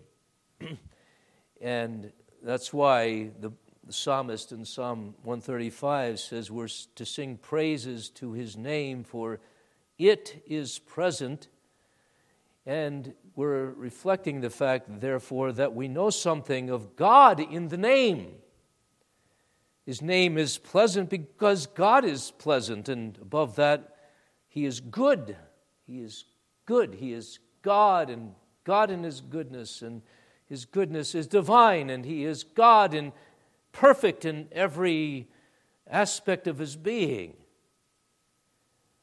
and 1.59 2.11
that's 2.43 2.71
why 2.71 3.31
the, 3.39 3.51
the, 3.87 3.93
psalmist 3.93 4.51
in 4.51 4.63
Psalm 4.63 5.15
135 5.23 6.19
says 6.19 6.51
we're 6.51 6.69
to 6.93 7.03
sing 7.03 7.37
praises 7.37 8.09
to 8.11 8.33
his 8.33 8.55
name, 8.55 9.03
for 9.03 9.39
it 9.97 10.43
is 10.45 10.77
present 10.77 11.47
and 12.67 13.13
we're 13.33 13.71
reflecting 13.71 14.41
the 14.41 14.49
fact, 14.49 14.99
therefore, 14.99 15.53
that 15.53 15.73
we 15.73 15.87
know 15.87 16.09
something 16.09 16.69
of 16.69 16.97
God 16.97 17.39
in 17.39 17.69
the 17.69 17.77
name. 17.77 18.33
His 19.85 20.01
name 20.01 20.37
is 20.37 20.57
pleasant 20.57 21.09
because 21.09 21.65
God 21.65 22.03
is 22.03 22.31
pleasant, 22.31 22.89
and 22.89 23.17
above 23.21 23.55
that, 23.55 23.95
He 24.49 24.65
is 24.65 24.81
good. 24.81 25.37
He 25.85 26.01
is 26.01 26.25
good. 26.65 26.95
He 26.95 27.13
is 27.13 27.39
God, 27.61 28.09
and 28.09 28.33
God 28.65 28.91
in 28.91 29.01
His 29.01 29.21
goodness, 29.21 29.81
and 29.81 30.01
His 30.49 30.65
goodness 30.65 31.15
is 31.15 31.25
divine, 31.25 31.89
and 31.89 32.03
He 32.03 32.25
is 32.25 32.43
God 32.43 32.93
and 32.93 33.13
perfect 33.71 34.25
in 34.25 34.49
every 34.51 35.29
aspect 35.89 36.47
of 36.47 36.57
His 36.57 36.75
being. 36.75 37.37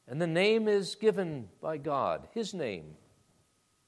And 0.07 0.21
the 0.21 0.27
name 0.27 0.67
is 0.67 0.93
given 0.93 1.47
by 1.61 1.77
God, 1.77 2.27
His 2.31 2.53
name 2.53 2.97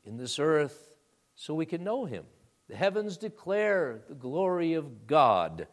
in 0.07 0.17
this 0.17 0.39
earth 0.39 0.93
so 1.35 1.53
we 1.53 1.65
can 1.65 1.83
know 1.83 2.05
him. 2.05 2.23
The 2.69 2.75
heavens 2.75 3.17
declare 3.17 4.01
the 4.07 4.15
glory 4.15 4.73
of 4.73 5.05
God. 5.05 5.67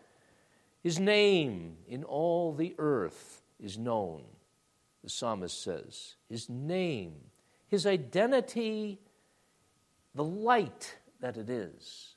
His 0.82 1.00
name 1.00 1.76
in 1.88 2.04
all 2.04 2.52
the 2.52 2.74
earth 2.78 3.42
is 3.58 3.78
known, 3.78 4.22
the 5.02 5.08
psalmist 5.08 5.62
says. 5.62 6.16
His 6.28 6.48
name, 6.48 7.14
his 7.68 7.86
identity, 7.86 9.00
the 10.14 10.24
light 10.24 10.98
that 11.20 11.36
it 11.36 11.48
is, 11.48 12.14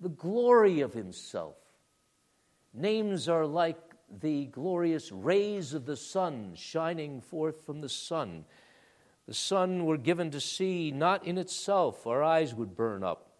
the 0.00 0.08
glory 0.08 0.80
of 0.80 0.94
himself. 0.94 1.56
Names 2.74 3.28
are 3.28 3.46
like 3.46 3.78
the 4.20 4.46
glorious 4.46 5.12
rays 5.12 5.74
of 5.74 5.86
the 5.86 5.96
sun 5.96 6.52
shining 6.54 7.20
forth 7.20 7.64
from 7.64 7.80
the 7.80 7.88
sun. 7.88 8.44
The 9.26 9.34
sun 9.34 9.84
were 9.84 9.98
given 9.98 10.30
to 10.32 10.40
see 10.40 10.90
not 10.90 11.24
in 11.26 11.38
itself, 11.38 12.06
our 12.06 12.22
eyes 12.22 12.54
would 12.54 12.76
burn 12.76 13.04
up, 13.04 13.30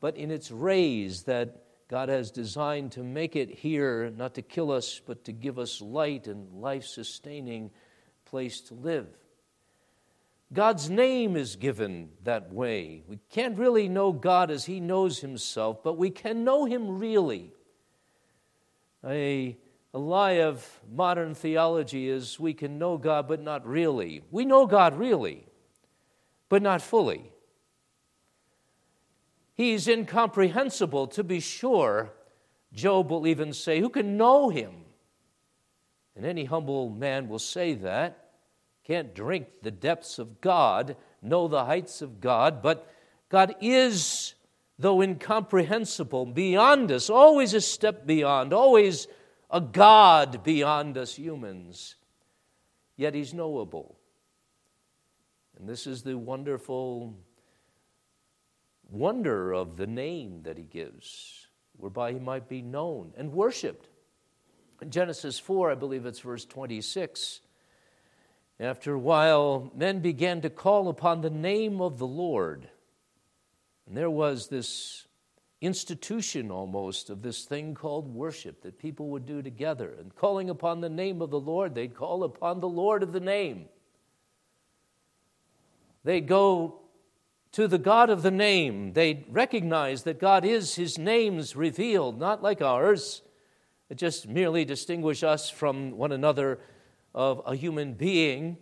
but 0.00 0.16
in 0.16 0.30
its 0.30 0.50
rays 0.50 1.22
that 1.24 1.62
God 1.88 2.08
has 2.08 2.30
designed 2.30 2.92
to 2.92 3.02
make 3.02 3.36
it 3.36 3.50
here, 3.50 4.10
not 4.16 4.34
to 4.34 4.42
kill 4.42 4.72
us, 4.72 5.00
but 5.04 5.24
to 5.24 5.32
give 5.32 5.58
us 5.58 5.80
light 5.80 6.26
and 6.26 6.60
life 6.60 6.84
sustaining 6.84 7.70
place 8.24 8.60
to 8.62 8.74
live. 8.74 9.06
God's 10.52 10.88
name 10.88 11.36
is 11.36 11.56
given 11.56 12.10
that 12.22 12.52
way. 12.52 13.02
We 13.06 13.18
can't 13.30 13.58
really 13.58 13.88
know 13.88 14.12
God 14.12 14.50
as 14.50 14.64
He 14.64 14.80
knows 14.80 15.20
Himself, 15.20 15.82
but 15.82 15.98
we 15.98 16.10
can 16.10 16.44
know 16.44 16.64
Him 16.64 16.98
really. 16.98 17.52
A 19.04 19.56
a 19.94 19.98
lie 19.98 20.40
of 20.40 20.80
modern 20.92 21.36
theology 21.36 22.08
is 22.08 22.40
we 22.40 22.52
can 22.52 22.80
know 22.80 22.98
God, 22.98 23.28
but 23.28 23.40
not 23.40 23.64
really. 23.64 24.22
We 24.32 24.44
know 24.44 24.66
God 24.66 24.98
really, 24.98 25.46
but 26.48 26.62
not 26.62 26.82
fully. 26.82 27.30
He's 29.54 29.86
incomprehensible, 29.86 31.06
to 31.08 31.22
be 31.22 31.38
sure. 31.38 32.12
Job 32.72 33.08
will 33.08 33.24
even 33.28 33.52
say, 33.52 33.78
Who 33.78 33.88
can 33.88 34.16
know 34.16 34.48
him? 34.48 34.72
And 36.16 36.26
any 36.26 36.44
humble 36.44 36.90
man 36.90 37.28
will 37.28 37.38
say 37.38 37.74
that. 37.74 38.32
Can't 38.82 39.14
drink 39.14 39.46
the 39.62 39.70
depths 39.70 40.18
of 40.18 40.40
God, 40.40 40.96
know 41.22 41.46
the 41.46 41.64
heights 41.64 42.02
of 42.02 42.20
God, 42.20 42.62
but 42.62 42.92
God 43.28 43.54
is, 43.60 44.34
though 44.76 45.00
incomprehensible, 45.00 46.26
beyond 46.26 46.90
us, 46.90 47.08
always 47.08 47.54
a 47.54 47.60
step 47.60 48.06
beyond, 48.06 48.52
always 48.52 49.06
a 49.50 49.60
God 49.60 50.42
beyond 50.42 50.96
us 50.98 51.14
humans, 51.14 51.96
yet 52.96 53.14
he's 53.14 53.34
knowable. 53.34 53.96
And 55.58 55.68
this 55.68 55.86
is 55.86 56.02
the 56.02 56.18
wonderful 56.18 57.14
wonder 58.90 59.52
of 59.52 59.76
the 59.76 59.86
name 59.86 60.42
that 60.42 60.58
he 60.58 60.64
gives, 60.64 61.46
whereby 61.76 62.12
he 62.12 62.18
might 62.18 62.48
be 62.48 62.62
known 62.62 63.12
and 63.16 63.32
worshiped. 63.32 63.88
In 64.80 64.90
Genesis 64.90 65.38
4, 65.38 65.70
I 65.70 65.74
believe 65.74 66.06
it's 66.06 66.20
verse 66.20 66.44
26, 66.44 67.40
after 68.60 68.94
a 68.94 68.98
while, 68.98 69.72
men 69.74 70.00
began 70.00 70.40
to 70.42 70.50
call 70.50 70.88
upon 70.88 71.20
the 71.20 71.30
name 71.30 71.80
of 71.80 71.98
the 71.98 72.06
Lord. 72.06 72.68
And 73.86 73.96
there 73.96 74.10
was 74.10 74.48
this 74.48 75.03
institution 75.64 76.50
almost 76.50 77.10
of 77.10 77.22
this 77.22 77.44
thing 77.44 77.74
called 77.74 78.14
worship 78.14 78.62
that 78.62 78.78
people 78.78 79.08
would 79.10 79.26
do 79.26 79.42
together. 79.42 79.94
And 79.98 80.14
calling 80.14 80.50
upon 80.50 80.80
the 80.80 80.88
name 80.88 81.22
of 81.22 81.30
the 81.30 81.40
Lord, 81.40 81.74
they'd 81.74 81.94
call 81.94 82.24
upon 82.24 82.60
the 82.60 82.68
Lord 82.68 83.02
of 83.02 83.12
the 83.12 83.20
name. 83.20 83.66
They'd 86.04 86.26
go 86.26 86.80
to 87.52 87.68
the 87.68 87.78
God 87.78 88.10
of 88.10 88.22
the 88.22 88.30
name. 88.30 88.92
They'd 88.92 89.24
recognize 89.30 90.02
that 90.02 90.18
God 90.18 90.44
is 90.44 90.74
his 90.74 90.98
names 90.98 91.54
revealed, 91.54 92.18
not 92.18 92.42
like 92.42 92.60
ours, 92.60 93.22
that 93.88 93.94
just 93.94 94.28
merely 94.28 94.64
distinguish 94.64 95.22
us 95.22 95.50
from 95.50 95.92
one 95.92 96.12
another 96.12 96.58
of 97.14 97.42
a 97.46 97.54
human 97.54 97.94
being. 97.94 98.58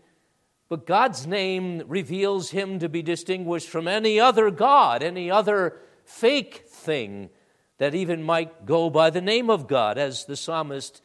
But 0.68 0.86
God's 0.86 1.26
name 1.26 1.82
reveals 1.86 2.50
him 2.50 2.78
to 2.78 2.88
be 2.88 3.02
distinguished 3.02 3.68
from 3.68 3.88
any 3.88 4.20
other 4.20 4.50
God, 4.50 5.02
any 5.02 5.30
other 5.30 5.78
fake 6.04 6.64
thing 6.68 7.30
that 7.78 7.94
even 7.94 8.22
might 8.22 8.64
go 8.64 8.90
by 8.90 9.10
the 9.10 9.20
name 9.20 9.50
of 9.50 9.66
God, 9.66 9.98
as 9.98 10.24
the 10.24 10.36
psalmist 10.36 11.02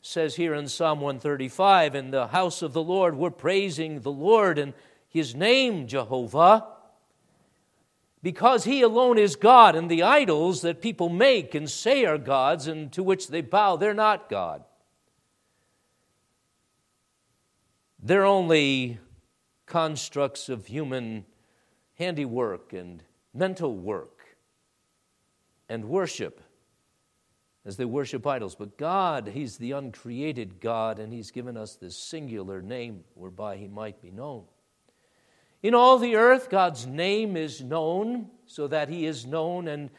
says 0.00 0.36
here 0.36 0.54
in 0.54 0.68
Psalm 0.68 1.00
135 1.00 1.94
In 1.94 2.10
the 2.10 2.28
house 2.28 2.62
of 2.62 2.72
the 2.72 2.82
Lord, 2.82 3.16
we're 3.16 3.30
praising 3.30 4.00
the 4.00 4.12
Lord 4.12 4.58
and 4.58 4.74
his 5.08 5.34
name, 5.34 5.86
Jehovah, 5.86 6.66
because 8.22 8.64
he 8.64 8.82
alone 8.82 9.16
is 9.16 9.36
God, 9.36 9.74
and 9.74 9.90
the 9.90 10.02
idols 10.02 10.60
that 10.62 10.82
people 10.82 11.08
make 11.08 11.54
and 11.54 11.70
say 11.70 12.04
are 12.04 12.18
gods 12.18 12.66
and 12.66 12.92
to 12.92 13.02
which 13.02 13.28
they 13.28 13.40
bow, 13.40 13.76
they're 13.76 13.94
not 13.94 14.28
God. 14.28 14.64
They're 18.00 18.26
only 18.26 18.98
constructs 19.66 20.48
of 20.48 20.66
human 20.66 21.24
handiwork 21.94 22.72
and 22.72 23.02
mental 23.32 23.76
work 23.76 24.17
and 25.68 25.84
worship 25.84 26.40
as 27.64 27.76
they 27.76 27.84
worship 27.84 28.26
idols. 28.26 28.54
But 28.54 28.78
God, 28.78 29.28
He's 29.28 29.58
the 29.58 29.72
uncreated 29.72 30.60
God, 30.60 30.98
and 30.98 31.12
He's 31.12 31.30
given 31.30 31.56
us 31.56 31.76
this 31.76 31.96
singular 31.96 32.62
name 32.62 33.04
whereby 33.14 33.56
He 33.56 33.68
might 33.68 34.00
be 34.00 34.10
known. 34.10 34.44
In 35.62 35.74
all 35.74 35.98
the 35.98 36.16
earth, 36.16 36.48
God's 36.50 36.86
name 36.86 37.36
is 37.36 37.62
known 37.62 38.30
so 38.46 38.68
that 38.68 38.88
He 38.88 39.04
is 39.04 39.26
known 39.26 39.68
and 39.68 39.90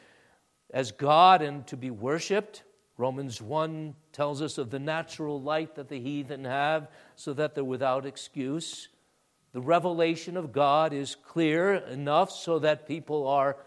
as 0.72 0.92
God 0.92 1.42
and 1.42 1.66
to 1.68 1.78
be 1.78 1.92
worshiped. 1.92 2.64
Romans 2.98 3.42
1 3.42 3.96
tells 4.12 4.42
us 4.42 4.58
of 4.58 4.70
the 4.70 4.80
natural 4.80 5.42
light 5.42 5.76
that 5.76 5.90
the 5.90 6.00
heathen 6.00 6.46
have 6.46 6.90
so 7.16 7.34
that 7.34 7.56
they're 7.56 7.64
without 7.64 8.06
excuse. 8.06 8.90
The 9.54 9.62
revelation 9.62 10.38
of 10.38 10.52
God 10.52 10.94
is 10.94 11.16
clear 11.16 11.76
enough 11.76 12.30
so 12.32 12.60
that 12.60 12.88
people 12.88 13.28
are 13.28 13.58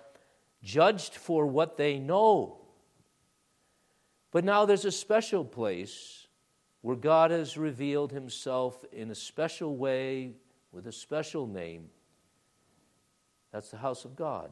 judged 0.63 1.15
for 1.15 1.47
what 1.47 1.77
they 1.77 1.99
know. 1.99 2.59
But 4.31 4.45
now 4.45 4.65
there's 4.65 4.85
a 4.85 4.93
special 4.93 5.45
place 5.45 6.27
where 6.81 6.97
God 6.97 7.31
has 7.31 7.57
revealed 7.57 8.13
himself 8.13 8.85
in 8.93 9.11
a 9.11 9.15
special 9.15 9.77
way 9.77 10.33
with 10.73 10.87
a 10.87 10.93
special 10.93 11.47
name. 11.47 11.91
That's 13.53 13.71
the 13.71 13.77
house 13.77 14.05
of 14.05 14.17
God. 14.17 14.51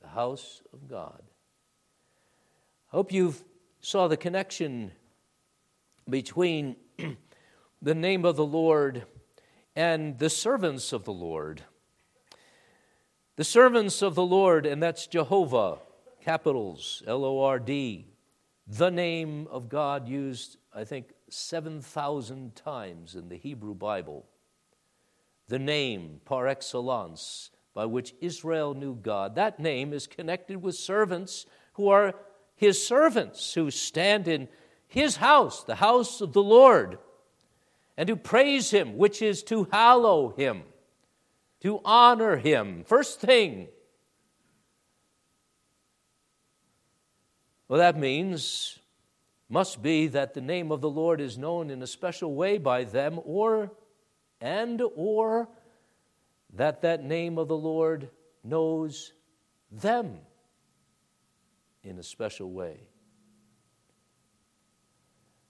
The 0.00 0.08
house 0.08 0.62
of 0.72 0.88
God. 0.88 1.22
I 2.90 2.96
hope 2.96 3.12
you 3.12 3.34
saw 3.80 4.08
the 4.08 4.16
connection 4.16 4.92
between 6.08 6.76
the 7.82 7.94
name 7.94 8.24
of 8.24 8.36
the 8.36 8.46
Lord 8.46 9.04
and 9.76 10.18
the 10.18 10.30
servants 10.30 10.92
of 10.92 11.04
the 11.04 11.12
Lord. 11.12 11.62
The 13.38 13.44
servants 13.44 14.02
of 14.02 14.16
the 14.16 14.26
Lord, 14.26 14.66
and 14.66 14.82
that's 14.82 15.06
Jehovah, 15.06 15.78
capitals, 16.24 17.04
L 17.06 17.24
O 17.24 17.44
R 17.44 17.60
D, 17.60 18.08
the 18.66 18.90
name 18.90 19.46
of 19.48 19.68
God 19.68 20.08
used, 20.08 20.56
I 20.74 20.82
think, 20.82 21.12
7,000 21.30 22.56
times 22.56 23.14
in 23.14 23.28
the 23.28 23.36
Hebrew 23.36 23.74
Bible. 23.74 24.26
The 25.46 25.60
name 25.60 26.20
par 26.24 26.48
excellence 26.48 27.52
by 27.74 27.84
which 27.84 28.12
Israel 28.20 28.74
knew 28.74 28.96
God. 28.96 29.36
That 29.36 29.60
name 29.60 29.92
is 29.92 30.08
connected 30.08 30.60
with 30.60 30.74
servants 30.74 31.46
who 31.74 31.90
are 31.90 32.16
his 32.56 32.84
servants 32.84 33.54
who 33.54 33.70
stand 33.70 34.26
in 34.26 34.48
his 34.88 35.14
house, 35.14 35.62
the 35.62 35.76
house 35.76 36.20
of 36.20 36.32
the 36.32 36.42
Lord, 36.42 36.98
and 37.96 38.08
who 38.08 38.16
praise 38.16 38.72
him, 38.72 38.98
which 38.98 39.22
is 39.22 39.44
to 39.44 39.68
hallow 39.70 40.30
him, 40.30 40.64
to 41.60 41.80
honor 41.84 42.36
him. 42.36 42.84
First 42.84 43.20
thing. 43.20 43.68
Well, 47.68 47.78
that 47.78 47.98
means, 47.98 48.78
must 49.48 49.82
be 49.82 50.06
that 50.08 50.34
the 50.34 50.40
name 50.40 50.72
of 50.72 50.80
the 50.80 50.90
Lord 50.90 51.20
is 51.20 51.36
known 51.36 51.70
in 51.70 51.82
a 51.82 51.86
special 51.86 52.34
way 52.34 52.58
by 52.58 52.84
them, 52.84 53.20
or, 53.24 53.72
and, 54.40 54.82
or, 54.96 55.48
that 56.54 56.82
that 56.82 57.04
name 57.04 57.38
of 57.38 57.48
the 57.48 57.56
Lord 57.56 58.08
knows 58.42 59.12
them 59.70 60.18
in 61.82 61.98
a 61.98 62.02
special 62.02 62.50
way. 62.50 62.87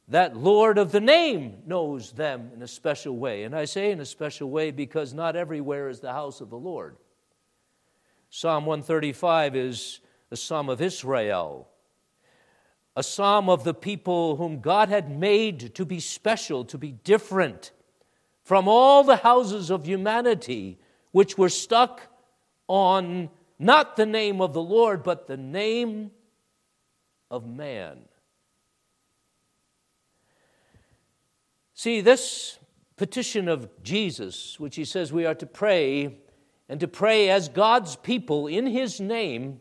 That 0.08 0.36
Lord 0.36 0.78
of 0.78 0.90
the 0.90 1.00
name 1.00 1.62
knows 1.66 2.12
them 2.12 2.50
in 2.54 2.62
a 2.62 2.68
special 2.68 3.16
way. 3.16 3.44
And 3.44 3.54
I 3.54 3.66
say 3.66 3.90
in 3.90 4.00
a 4.00 4.06
special 4.06 4.48
way 4.48 4.70
because 4.70 5.12
not 5.12 5.36
everywhere 5.36 5.90
is 5.90 6.00
the 6.00 6.12
house 6.12 6.40
of 6.40 6.48
the 6.48 6.56
Lord. 6.56 6.96
Psalm 8.30 8.64
135 8.64 9.54
is 9.56 10.00
a 10.30 10.36
psalm 10.36 10.68
of 10.68 10.80
Israel, 10.80 11.68
a 12.96 13.02
psalm 13.02 13.48
of 13.48 13.64
the 13.64 13.74
people 13.74 14.36
whom 14.36 14.60
God 14.60 14.88
had 14.88 15.10
made 15.10 15.74
to 15.74 15.84
be 15.84 16.00
special, 16.00 16.64
to 16.66 16.78
be 16.78 16.92
different 16.92 17.72
from 18.42 18.66
all 18.66 19.04
the 19.04 19.16
houses 19.16 19.70
of 19.70 19.86
humanity 19.86 20.78
which 21.12 21.36
were 21.36 21.48
stuck 21.48 22.02
on 22.66 23.28
not 23.58 23.96
the 23.96 24.06
name 24.06 24.40
of 24.40 24.52
the 24.52 24.62
Lord, 24.62 25.02
but 25.02 25.26
the 25.26 25.36
name 25.36 26.10
of 27.30 27.46
man. 27.46 28.07
See, 31.78 32.00
this 32.00 32.58
petition 32.96 33.46
of 33.46 33.70
Jesus, 33.84 34.58
which 34.58 34.74
he 34.74 34.84
says 34.84 35.12
we 35.12 35.26
are 35.26 35.34
to 35.36 35.46
pray, 35.46 36.18
and 36.68 36.80
to 36.80 36.88
pray 36.88 37.30
as 37.30 37.48
God's 37.48 37.94
people 37.94 38.48
in 38.48 38.66
his 38.66 39.00
name, 39.00 39.60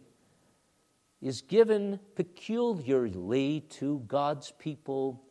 is 1.22 1.44
given 1.44 2.00
peculiarly 2.16 3.60
to 3.70 4.00
God's 4.08 4.52
people 4.58 5.22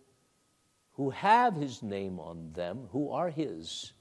who 0.92 1.10
have 1.10 1.56
his 1.56 1.82
name 1.82 2.20
on 2.20 2.52
them, 2.52 2.86
who 2.92 3.10
are 3.10 3.30
his, 3.30 3.92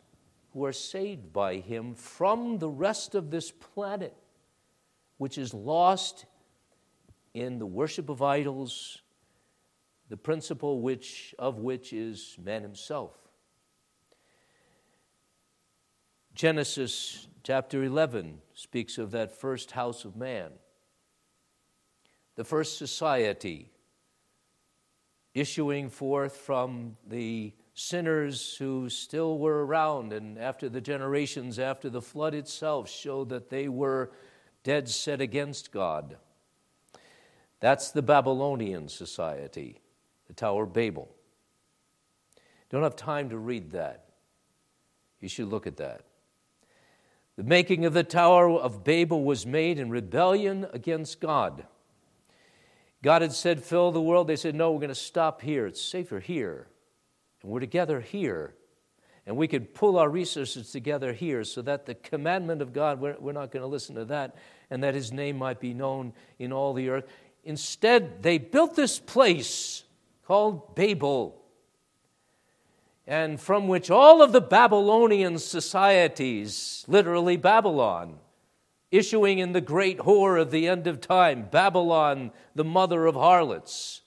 who 0.53 0.63
are 0.63 0.71
saved 0.71 1.33
by 1.33 1.55
him 1.55 1.95
from 1.95 2.59
the 2.59 2.69
rest 2.69 3.15
of 3.15 3.31
this 3.31 3.49
planet, 3.49 4.15
which 5.17 5.39
is 5.39 5.55
lost 5.55 6.27
in 7.33 7.57
the 7.57 7.65
worship 7.65 8.09
of 8.09 8.21
idols, 8.21 9.01
the 10.09 10.17
principle 10.17 10.81
which, 10.81 11.33
of 11.39 11.59
which 11.59 11.93
is 11.93 12.37
man 12.43 12.61
himself. 12.61 13.13
Genesis 16.33 17.27
chapter 17.43 17.83
11 17.83 18.41
speaks 18.53 18.97
of 18.97 19.11
that 19.11 19.31
first 19.31 19.71
house 19.71 20.03
of 20.03 20.15
man, 20.15 20.51
the 22.35 22.43
first 22.43 22.77
society 22.77 23.71
issuing 25.33 25.89
forth 25.89 26.37
from 26.37 26.97
the 27.07 27.53
sinners 27.73 28.55
who 28.57 28.89
still 28.89 29.37
were 29.37 29.65
around, 29.65 30.13
and 30.13 30.37
after 30.37 30.69
the 30.69 30.81
generations 30.81 31.59
after 31.59 31.89
the 31.89 32.01
flood 32.01 32.33
itself 32.33 32.89
showed 32.89 33.29
that 33.29 33.49
they 33.49 33.67
were 33.67 34.11
dead 34.63 34.89
set 34.89 35.19
against 35.21 35.71
God. 35.71 36.17
That's 37.59 37.91
the 37.91 38.01
Babylonian 38.01 38.87
society, 38.87 39.81
the 40.27 40.33
Tower 40.33 40.63
of 40.63 40.73
Babel. 40.73 41.09
Don't 42.69 42.83
have 42.83 42.95
time 42.95 43.29
to 43.29 43.37
read 43.37 43.71
that. 43.71 44.05
You 45.19 45.29
should 45.29 45.47
look 45.47 45.67
at 45.67 45.77
that. 45.77 46.01
The 47.35 47.43
making 47.43 47.85
of 47.85 47.93
the 47.93 48.03
Tower 48.03 48.49
of 48.49 48.83
Babel 48.83 49.23
was 49.23 49.45
made 49.45 49.77
in 49.77 49.89
rebellion 49.89 50.67
against 50.71 51.19
God. 51.19 51.65
God 53.03 53.21
had 53.21 53.33
said, 53.33 53.63
Fill 53.63 53.91
the 53.91 54.01
world. 54.01 54.27
They 54.27 54.35
said, 54.35 54.55
No, 54.55 54.71
we're 54.71 54.79
going 54.79 54.89
to 54.89 54.95
stop 54.95 55.41
here. 55.41 55.67
It's 55.67 55.81
safer 55.81 56.19
here. 56.19 56.67
And 57.41 57.51
we're 57.51 57.59
together 57.59 57.99
here. 57.99 58.55
And 59.27 59.37
we 59.37 59.47
could 59.47 59.73
pull 59.73 59.97
our 59.97 60.09
resources 60.09 60.71
together 60.71 61.11
here 61.11 61.43
so 61.43 61.61
that 61.63 61.85
the 61.85 61.95
commandment 61.95 62.61
of 62.61 62.73
God, 62.73 62.99
we're, 62.99 63.15
we're 63.19 63.31
not 63.31 63.51
going 63.51 63.61
to 63.61 63.67
listen 63.67 63.95
to 63.95 64.05
that, 64.05 64.35
and 64.69 64.83
that 64.83 64.93
His 64.93 65.11
name 65.11 65.37
might 65.37 65.59
be 65.59 65.73
known 65.73 66.13
in 66.39 66.53
all 66.53 66.73
the 66.73 66.89
earth. 66.89 67.05
Instead, 67.43 68.21
they 68.21 68.37
built 68.37 68.75
this 68.75 68.99
place 68.99 69.84
called 70.25 70.75
Babel, 70.75 71.41
and 73.07 73.39
from 73.39 73.67
which 73.67 73.91
all 73.91 74.21
of 74.21 74.31
the 74.31 74.41
Babylonian 74.41 75.37
societies, 75.37 76.83
literally 76.87 77.37
Babylon, 77.37 78.17
issuing 78.91 79.39
in 79.39 79.51
the 79.51 79.61
great 79.61 79.99
whore 79.99 80.41
of 80.41 80.51
the 80.51 80.67
end 80.67 80.87
of 80.87 81.01
time, 81.01 81.47
Babylon, 81.51 82.31
the 82.55 82.63
mother 82.63 83.05
of 83.05 83.15
harlots, 83.15 84.01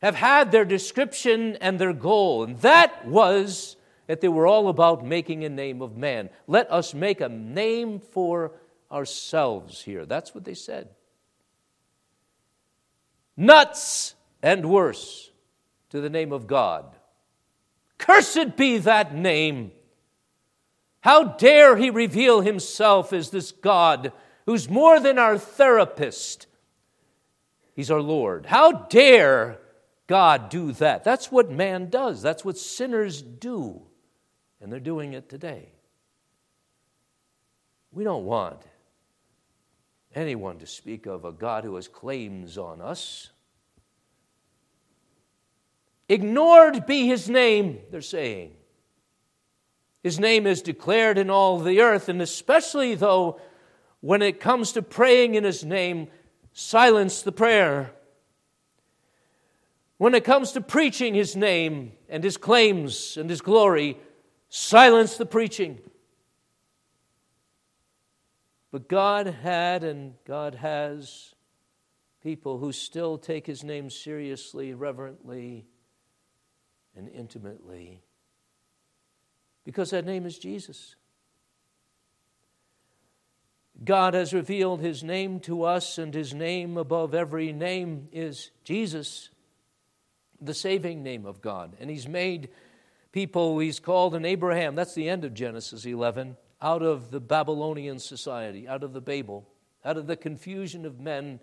have 0.00 0.14
had 0.14 0.52
their 0.52 0.64
description 0.64 1.56
and 1.56 1.78
their 1.78 1.92
goal, 1.92 2.44
and 2.44 2.58
that 2.58 3.06
was 3.06 3.76
that 4.06 4.20
they 4.20 4.28
were 4.28 4.46
all 4.46 4.68
about 4.68 5.04
making 5.04 5.44
a 5.44 5.48
name 5.48 5.80
of 5.80 5.96
man. 5.96 6.28
Let 6.46 6.70
us 6.70 6.92
make 6.92 7.20
a 7.20 7.28
name 7.28 7.98
for 7.98 8.52
ourselves 8.90 9.82
here. 9.82 10.04
That's 10.06 10.34
what 10.34 10.44
they 10.44 10.54
said 10.54 10.88
nuts, 13.36 14.14
and 14.42 14.68
worse 14.68 15.30
to 15.90 16.00
the 16.00 16.10
name 16.10 16.32
of 16.32 16.46
God. 16.46 16.96
Cursed 17.98 18.56
be 18.56 18.78
that 18.78 19.14
name. 19.14 19.72
How 21.00 21.24
dare 21.24 21.76
he 21.76 21.90
reveal 21.90 22.40
himself 22.40 23.12
as 23.12 23.30
this 23.30 23.52
God 23.52 24.12
who's 24.46 24.68
more 24.68 25.00
than 25.00 25.18
our 25.18 25.38
therapist? 25.38 26.46
He's 27.74 27.90
our 27.90 28.00
Lord. 28.00 28.46
How 28.46 28.72
dare 28.72 29.58
God 30.06 30.48
do 30.48 30.72
that? 30.72 31.04
That's 31.04 31.32
what 31.32 31.50
man 31.50 31.90
does, 31.90 32.22
that's 32.22 32.44
what 32.44 32.58
sinners 32.58 33.22
do, 33.22 33.82
and 34.60 34.72
they're 34.72 34.80
doing 34.80 35.14
it 35.14 35.28
today. 35.28 35.70
We 37.92 38.04
don't 38.04 38.24
want 38.24 38.62
anyone 40.14 40.58
to 40.58 40.66
speak 40.66 41.06
of 41.06 41.24
a 41.24 41.32
God 41.32 41.64
who 41.64 41.74
has 41.74 41.88
claims 41.88 42.56
on 42.56 42.80
us. 42.80 43.31
Ignored 46.12 46.84
be 46.84 47.06
his 47.06 47.30
name, 47.30 47.78
they're 47.90 48.02
saying. 48.02 48.52
His 50.02 50.20
name 50.20 50.46
is 50.46 50.60
declared 50.60 51.16
in 51.16 51.30
all 51.30 51.58
the 51.58 51.80
earth, 51.80 52.10
and 52.10 52.20
especially 52.20 52.94
though 52.94 53.40
when 54.00 54.20
it 54.20 54.38
comes 54.38 54.72
to 54.72 54.82
praying 54.82 55.36
in 55.36 55.44
his 55.44 55.64
name, 55.64 56.08
silence 56.52 57.22
the 57.22 57.32
prayer. 57.32 57.92
When 59.96 60.14
it 60.14 60.22
comes 60.22 60.52
to 60.52 60.60
preaching 60.60 61.14
his 61.14 61.34
name 61.34 61.92
and 62.10 62.22
his 62.22 62.36
claims 62.36 63.16
and 63.16 63.30
his 63.30 63.40
glory, 63.40 63.96
silence 64.50 65.16
the 65.16 65.24
preaching. 65.24 65.78
But 68.70 68.86
God 68.86 69.28
had 69.28 69.82
and 69.82 70.12
God 70.26 70.56
has 70.56 71.34
people 72.22 72.58
who 72.58 72.70
still 72.70 73.16
take 73.16 73.46
his 73.46 73.64
name 73.64 73.88
seriously, 73.88 74.74
reverently, 74.74 75.64
and 76.96 77.08
intimately. 77.08 78.02
Because 79.64 79.90
that 79.90 80.04
name 80.04 80.26
is 80.26 80.38
Jesus. 80.38 80.96
God 83.84 84.14
has 84.14 84.32
revealed 84.32 84.80
his 84.80 85.02
name 85.02 85.40
to 85.40 85.64
us, 85.64 85.98
and 85.98 86.14
his 86.14 86.34
name 86.34 86.76
above 86.76 87.14
every 87.14 87.52
name 87.52 88.08
is 88.12 88.50
Jesus, 88.64 89.30
the 90.40 90.54
saving 90.54 91.02
name 91.02 91.26
of 91.26 91.40
God. 91.40 91.76
And 91.80 91.90
he's 91.90 92.06
made 92.06 92.50
people, 93.10 93.58
he's 93.58 93.80
called 93.80 94.14
an 94.14 94.24
Abraham, 94.24 94.74
that's 94.74 94.94
the 94.94 95.08
end 95.08 95.24
of 95.24 95.34
Genesis 95.34 95.84
11, 95.84 96.36
out 96.60 96.82
of 96.82 97.10
the 97.10 97.20
Babylonian 97.20 97.98
society, 97.98 98.68
out 98.68 98.84
of 98.84 98.92
the 98.92 99.00
Babel, 99.00 99.48
out 99.84 99.96
of 99.96 100.06
the 100.06 100.16
confusion 100.16 100.86
of 100.86 101.00
men 101.00 101.40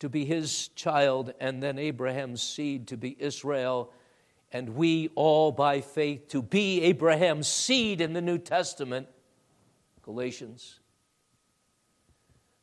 to 0.00 0.08
be 0.08 0.24
his 0.24 0.68
child, 0.68 1.32
and 1.38 1.62
then 1.62 1.78
Abraham's 1.78 2.42
seed 2.42 2.88
to 2.88 2.96
be 2.96 3.16
Israel, 3.20 3.92
and 4.52 4.70
we 4.70 5.10
all 5.14 5.50
by 5.50 5.80
faith 5.80 6.28
to 6.28 6.42
be 6.42 6.82
Abraham's 6.82 7.48
seed 7.48 8.00
in 8.00 8.12
the 8.12 8.22
New 8.22 8.38
Testament. 8.38 9.08
Galatians 10.02 10.80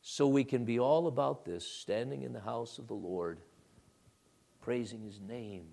so 0.09 0.27
we 0.27 0.43
can 0.43 0.65
be 0.65 0.79
all 0.79 1.05
about 1.05 1.45
this, 1.45 1.63
standing 1.67 2.23
in 2.23 2.33
the 2.33 2.39
house 2.39 2.79
of 2.79 2.87
the 2.87 2.95
Lord, 2.95 3.39
praising 4.59 5.03
His 5.03 5.19
name, 5.21 5.67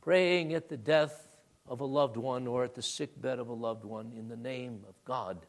praying 0.00 0.54
at 0.54 0.70
the 0.70 0.78
death 0.78 1.28
of 1.66 1.82
a 1.82 1.84
loved 1.84 2.16
one 2.16 2.46
or 2.46 2.64
at 2.64 2.74
the 2.74 2.80
sick 2.80 3.20
bed 3.20 3.38
of 3.38 3.48
a 3.48 3.52
loved 3.52 3.84
one 3.84 4.12
in 4.16 4.28
the 4.28 4.36
name 4.36 4.86
of 4.88 4.94
God, 5.04 5.44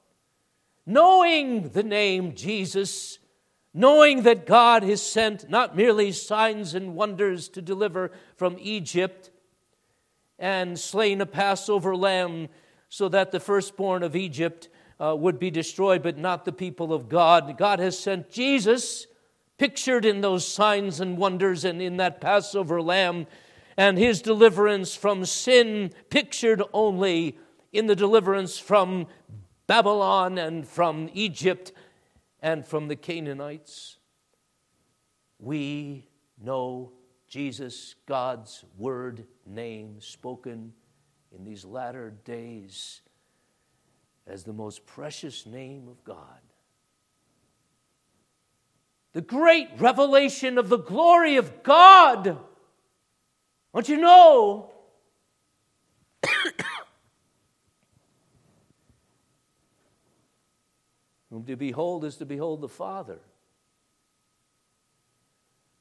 knowing 0.86 1.69
the 1.69 1.82
name 1.82 2.36
Jesus, 2.36 3.19
knowing 3.73 4.23
that 4.23 4.45
God 4.45 4.84
has 4.84 5.01
sent 5.01 5.49
not 5.49 5.75
merely 5.75 6.12
signs 6.12 6.73
and 6.73 6.95
wonders 6.95 7.49
to 7.49 7.62
deliver 7.62 8.12
from 8.36 8.58
Egypt 8.60 9.29
and 10.39 10.79
slain 10.79 11.21
a 11.21 11.25
Passover 11.25 11.95
lamb 11.95 12.47
so 12.88 13.10
that 13.10 13.32
the 13.32 13.39
firstborn 13.39 14.01
of 14.01 14.15
Egypt 14.15 14.69
uh, 14.99 15.15
would 15.15 15.39
be 15.39 15.51
destroyed, 15.51 16.01
but 16.01 16.17
not 16.17 16.45
the 16.45 16.51
people 16.51 16.91
of 16.91 17.08
God. 17.08 17.58
God 17.58 17.79
has 17.79 17.97
sent 17.97 18.32
Jesus, 18.32 19.05
pictured 19.58 20.05
in 20.05 20.21
those 20.21 20.47
signs 20.47 20.99
and 20.99 21.17
wonders 21.17 21.63
and 21.63 21.82
in 21.82 21.97
that 21.97 22.19
Passover 22.19 22.82
lamb, 22.82 23.27
and 23.77 23.97
his 23.97 24.21
deliverance 24.21 24.95
from 24.95 25.23
sin, 25.25 25.91
pictured 26.10 26.63
only 26.73 27.38
in 27.71 27.86
the 27.86 27.95
deliverance 27.95 28.58
from 28.58 29.08
Babylon 29.67 30.38
and 30.38 30.67
from 30.67 31.10
Egypt 31.13 31.71
and 32.41 32.65
from 32.65 32.88
the 32.88 32.95
Canaanites. 32.95 33.97
We 35.39 36.08
know 36.41 36.93
Jesus, 37.28 37.95
God's 38.06 38.63
word 38.78 39.25
name 39.45 40.02
spoken 40.02 40.73
in 41.36 41.43
these 41.43 41.63
latter 41.63 42.13
days 42.25 43.02
as 44.25 44.43
the 44.43 44.54
most 44.54 44.86
precious 44.86 45.45
name 45.45 45.88
of 45.88 46.04
God. 46.04 46.39
The 49.13 49.21
great 49.21 49.69
revelation 49.78 50.58
of 50.58 50.69
the 50.69 50.78
glory 50.78 51.38
of 51.38 51.63
God. 51.63 52.38
Don't 53.73 53.89
you 53.89 53.97
know? 53.97 54.71
Whom 61.29 61.43
to 61.45 61.55
behold 61.55 62.03
is 62.05 62.15
to 62.17 62.25
behold 62.25 62.61
the 62.61 62.69
Father. 62.69 63.19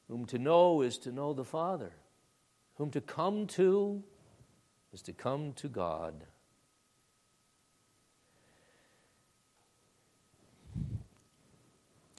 Whom 0.07 0.25
to 0.25 0.37
know 0.37 0.81
is 0.81 0.97
to 0.99 1.11
know 1.11 1.33
the 1.33 1.43
Father. 1.43 1.91
Whom 2.75 2.91
to 2.91 3.01
come 3.01 3.47
to 3.47 4.03
is 4.93 5.01
to 5.03 5.13
come 5.13 5.53
to 5.53 5.67
God. 5.67 6.13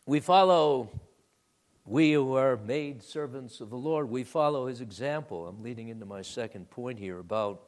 We 0.06 0.18
follow, 0.18 0.90
we 1.84 2.12
who 2.12 2.34
are 2.34 2.56
made 2.56 3.02
servants 3.02 3.60
of 3.60 3.70
the 3.70 3.76
Lord, 3.76 4.10
we 4.10 4.24
follow 4.24 4.66
his 4.66 4.80
example. 4.80 5.46
I'm 5.46 5.62
leading 5.62 5.88
into 5.88 6.04
my 6.04 6.22
second 6.22 6.68
point 6.68 6.98
here 6.98 7.20
about 7.20 7.62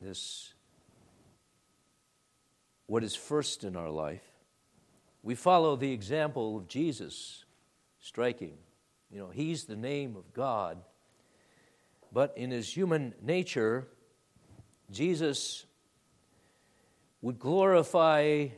this 0.00 0.54
what 2.86 3.04
is 3.04 3.14
first 3.14 3.64
in 3.64 3.76
our 3.76 3.90
life. 3.90 4.22
We 5.22 5.34
follow 5.34 5.76
the 5.76 5.92
example 5.92 6.56
of 6.56 6.68
Jesus, 6.68 7.44
striking. 8.00 8.58
You 9.10 9.18
know, 9.18 9.28
he's 9.28 9.64
the 9.64 9.76
name 9.76 10.16
of 10.16 10.32
God. 10.32 10.78
But 12.12 12.34
in 12.36 12.50
his 12.50 12.72
human 12.72 13.14
nature, 13.20 13.88
Jesus 14.90 15.66
would 17.20 17.38
glorify 17.38 18.48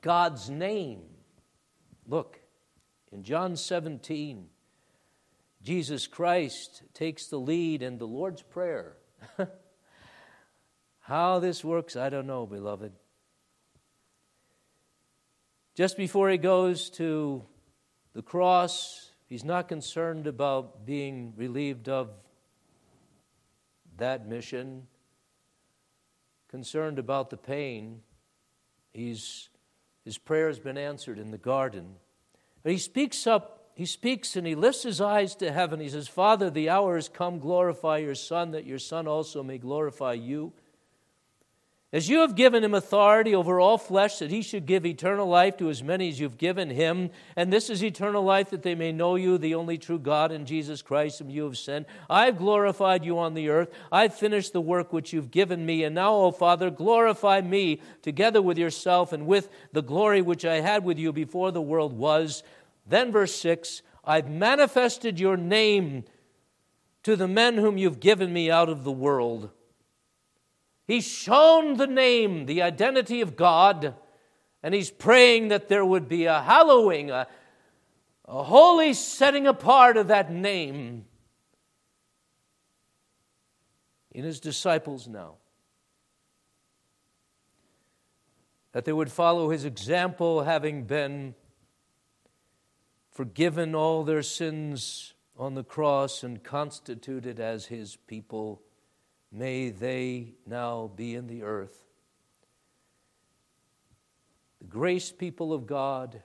God's 0.00 0.48
name. 0.48 1.02
Look, 2.08 2.40
in 3.12 3.22
John 3.22 3.56
17, 3.56 4.46
Jesus 5.62 6.06
Christ 6.06 6.82
takes 6.94 7.26
the 7.26 7.38
lead 7.38 7.82
in 7.82 7.98
the 7.98 8.06
Lord's 8.06 8.42
Prayer. 8.42 8.96
How 11.06 11.38
this 11.38 11.62
works, 11.62 11.94
I 11.94 12.08
don't 12.08 12.26
know, 12.26 12.46
beloved. 12.46 12.90
Just 15.76 15.96
before 15.96 16.28
he 16.30 16.36
goes 16.36 16.90
to 16.90 17.44
the 18.12 18.22
cross, 18.22 19.12
he's 19.28 19.44
not 19.44 19.68
concerned 19.68 20.26
about 20.26 20.84
being 20.84 21.32
relieved 21.36 21.88
of 21.88 22.10
that 23.98 24.26
mission, 24.26 24.88
concerned 26.48 26.98
about 26.98 27.30
the 27.30 27.36
pain. 27.36 28.00
He's 28.92 29.48
his 30.04 30.18
prayer 30.18 30.48
has 30.48 30.58
been 30.58 30.76
answered 30.76 31.20
in 31.20 31.30
the 31.30 31.38
garden. 31.38 31.94
But 32.64 32.72
he 32.72 32.78
speaks 32.78 33.28
up, 33.28 33.70
he 33.76 33.86
speaks 33.86 34.34
and 34.34 34.44
he 34.44 34.56
lifts 34.56 34.82
his 34.82 35.00
eyes 35.00 35.36
to 35.36 35.52
heaven. 35.52 35.78
He 35.78 35.88
says, 35.88 36.08
Father, 36.08 36.50
the 36.50 36.68
hour 36.68 36.96
has 36.96 37.08
come, 37.08 37.38
glorify 37.38 37.98
your 37.98 38.16
Son, 38.16 38.50
that 38.50 38.66
your 38.66 38.80
Son 38.80 39.06
also 39.06 39.44
may 39.44 39.58
glorify 39.58 40.14
you. 40.14 40.52
As 41.92 42.08
you 42.08 42.18
have 42.18 42.34
given 42.34 42.64
him 42.64 42.74
authority 42.74 43.32
over 43.32 43.60
all 43.60 43.78
flesh, 43.78 44.18
that 44.18 44.32
he 44.32 44.42
should 44.42 44.66
give 44.66 44.84
eternal 44.84 45.28
life 45.28 45.56
to 45.58 45.70
as 45.70 45.84
many 45.84 46.08
as 46.08 46.18
you've 46.18 46.36
given 46.36 46.68
him, 46.68 47.10
and 47.36 47.52
this 47.52 47.70
is 47.70 47.82
eternal 47.82 48.24
life, 48.24 48.50
that 48.50 48.62
they 48.62 48.74
may 48.74 48.90
know 48.90 49.14
you, 49.14 49.38
the 49.38 49.54
only 49.54 49.78
true 49.78 49.98
God, 50.00 50.32
and 50.32 50.48
Jesus 50.48 50.82
Christ, 50.82 51.20
whom 51.20 51.30
you 51.30 51.44
have 51.44 51.56
sent. 51.56 51.86
I've 52.10 52.38
glorified 52.38 53.04
you 53.04 53.20
on 53.20 53.34
the 53.34 53.50
earth. 53.50 53.72
I've 53.92 54.14
finished 54.14 54.52
the 54.52 54.60
work 54.60 54.92
which 54.92 55.12
you've 55.12 55.30
given 55.30 55.64
me, 55.64 55.84
and 55.84 55.94
now, 55.94 56.12
O 56.12 56.32
Father, 56.32 56.70
glorify 56.70 57.40
me 57.40 57.80
together 58.02 58.42
with 58.42 58.58
yourself 58.58 59.12
and 59.12 59.24
with 59.24 59.48
the 59.72 59.82
glory 59.82 60.22
which 60.22 60.44
I 60.44 60.60
had 60.60 60.84
with 60.84 60.98
you 60.98 61.12
before 61.12 61.52
the 61.52 61.62
world 61.62 61.92
was. 61.92 62.42
Then, 62.84 63.12
verse 63.12 63.34
6 63.36 63.82
I've 64.04 64.28
manifested 64.28 65.20
your 65.20 65.36
name 65.36 66.04
to 67.04 67.14
the 67.14 67.28
men 67.28 67.58
whom 67.58 67.78
you've 67.78 68.00
given 68.00 68.32
me 68.32 68.50
out 68.50 68.68
of 68.68 68.82
the 68.82 68.92
world. 68.92 69.50
He's 70.86 71.06
shown 71.06 71.76
the 71.76 71.86
name, 71.86 72.46
the 72.46 72.62
identity 72.62 73.20
of 73.20 73.34
God, 73.34 73.94
and 74.62 74.72
he's 74.74 74.90
praying 74.90 75.48
that 75.48 75.68
there 75.68 75.84
would 75.84 76.08
be 76.08 76.26
a 76.26 76.40
hallowing, 76.40 77.10
a, 77.10 77.26
a 78.24 78.42
holy 78.44 78.94
setting 78.94 79.46
apart 79.46 79.96
of 79.96 80.08
that 80.08 80.30
name 80.30 81.06
in 84.12 84.24
his 84.24 84.38
disciples 84.38 85.08
now. 85.08 85.34
That 88.72 88.84
they 88.84 88.92
would 88.92 89.10
follow 89.10 89.50
his 89.50 89.64
example, 89.64 90.44
having 90.44 90.84
been 90.84 91.34
forgiven 93.10 93.74
all 93.74 94.04
their 94.04 94.22
sins 94.22 95.14
on 95.36 95.54
the 95.54 95.64
cross 95.64 96.22
and 96.22 96.44
constituted 96.44 97.40
as 97.40 97.66
his 97.66 97.96
people 97.96 98.62
may 99.36 99.68
they 99.68 100.32
now 100.46 100.90
be 100.96 101.14
in 101.14 101.26
the 101.26 101.42
earth. 101.42 101.78
The 104.60 104.66
grace 104.66 105.12
people 105.12 105.52
of 105.52 105.66
God 105.66 106.22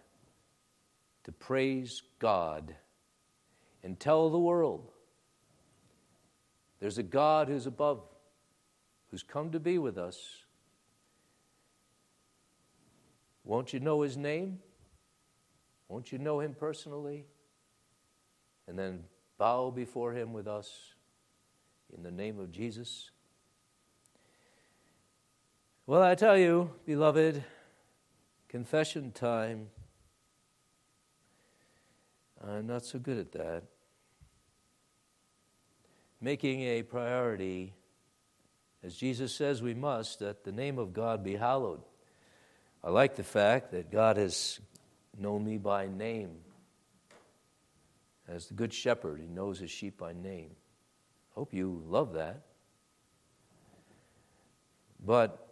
to 1.26 1.32
praise 1.34 2.02
God 2.20 2.74
and 3.84 4.00
tell 4.00 4.30
the 4.30 4.40
world 4.40 4.92
there's 6.80 6.98
a 6.98 7.04
God 7.04 7.50
who's 7.50 7.68
above, 7.68 8.02
who's 9.10 9.24
come 9.24 9.52
to 9.52 9.60
be 9.60 9.78
with 9.78 9.98
us. 9.98 10.18
Won't 13.44 13.74
you 13.74 13.82
know 13.82 14.02
his 14.02 14.16
name? 14.16 14.60
Won't 15.90 16.14
you 16.14 16.18
know 16.18 16.40
him 16.40 16.56
personally? 16.58 17.26
And 18.68 18.80
then 18.80 19.04
bow 19.38 19.70
before 19.70 20.14
him 20.14 20.32
with 20.32 20.48
us 20.48 20.94
in 21.96 22.04
the 22.04 22.12
name 22.12 22.40
of 22.40 22.52
Jesus? 22.52 23.12
Well, 25.86 26.02
I 26.02 26.16
tell 26.16 26.38
you, 26.38 26.72
beloved, 26.86 27.44
confession 28.48 29.12
time. 29.12 29.68
I'm 32.42 32.68
not 32.68 32.86
so 32.86 33.00
good 33.00 33.18
at 33.18 33.32
that. 33.34 33.64
Making 36.22 36.62
a 36.62 36.84
priority, 36.84 37.74
as 38.84 38.96
Jesus 38.96 39.34
says 39.34 39.62
we 39.62 39.74
must, 39.74 40.20
that 40.20 40.44
the 40.44 40.52
name 40.52 40.78
of 40.80 40.94
God 40.94 41.24
be 41.24 41.36
hallowed. 41.36 41.82
I 42.84 42.90
like 42.90 43.16
the 43.16 43.24
fact 43.24 43.72
that 43.72 43.92
God 43.92 44.18
has 44.18 44.60
known 45.18 45.44
me 45.44 45.58
by 45.58 45.88
name. 45.88 46.38
As 48.28 48.48
the 48.48 48.54
Good 48.54 48.74
Shepherd, 48.74 49.20
He 49.20 49.28
knows 49.28 49.60
His 49.60 49.72
sheep 49.72 49.98
by 49.98 50.14
name. 50.14 50.52
Hope 51.36 51.54
you 51.54 51.84
love 51.88 52.14
that. 52.14 52.42
But 55.04 55.48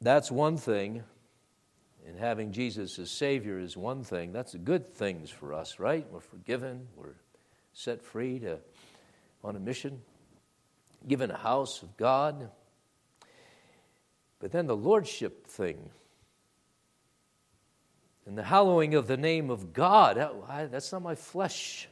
that's 0.00 0.30
one 0.30 0.56
thing, 0.56 1.02
and 2.06 2.18
having 2.18 2.52
Jesus 2.52 2.98
as 2.98 3.10
Savior 3.10 3.58
is 3.58 3.76
one 3.76 4.02
thing. 4.02 4.32
That's 4.32 4.54
good 4.54 4.92
things 4.92 5.30
for 5.30 5.52
us, 5.52 5.78
right? 5.78 6.06
We're 6.10 6.20
forgiven, 6.20 6.88
we're 6.96 7.14
set 7.72 8.02
free 8.02 8.38
to 8.40 8.58
on 9.44 9.54
a 9.54 9.60
mission, 9.60 10.00
given 11.06 11.30
a 11.30 11.36
house 11.36 11.82
of 11.82 11.96
God. 11.96 12.50
But 14.40 14.50
then 14.52 14.66
the 14.66 14.76
lordship 14.76 15.46
thing 15.46 15.90
and 18.26 18.36
the 18.36 18.42
hallowing 18.42 18.94
of 18.94 19.06
the 19.06 19.16
name 19.16 19.50
of 19.50 19.72
God, 19.72 20.16
that's 20.70 20.90
not 20.90 21.02
my 21.02 21.14
flesh. 21.14 21.88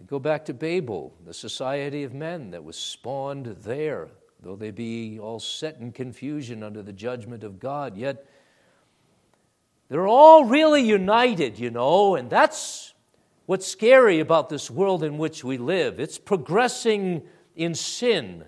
And 0.00 0.08
go 0.08 0.18
back 0.18 0.46
to 0.46 0.54
Babel, 0.54 1.12
the 1.26 1.34
society 1.34 2.04
of 2.04 2.14
men 2.14 2.52
that 2.52 2.64
was 2.64 2.76
spawned 2.76 3.44
there, 3.64 4.08
though 4.42 4.56
they 4.56 4.70
be 4.70 5.18
all 5.18 5.38
set 5.38 5.76
in 5.76 5.92
confusion 5.92 6.62
under 6.62 6.82
the 6.82 6.94
judgment 6.94 7.44
of 7.44 7.60
God, 7.60 7.98
yet 7.98 8.24
they're 9.90 10.06
all 10.06 10.46
really 10.46 10.80
united, 10.80 11.58
you 11.58 11.70
know, 11.70 12.14
and 12.14 12.30
that's 12.30 12.94
what's 13.44 13.66
scary 13.66 14.20
about 14.20 14.48
this 14.48 14.70
world 14.70 15.04
in 15.04 15.18
which 15.18 15.44
we 15.44 15.58
live. 15.58 16.00
It's 16.00 16.16
progressing 16.16 17.20
in 17.54 17.74
sin 17.74 18.44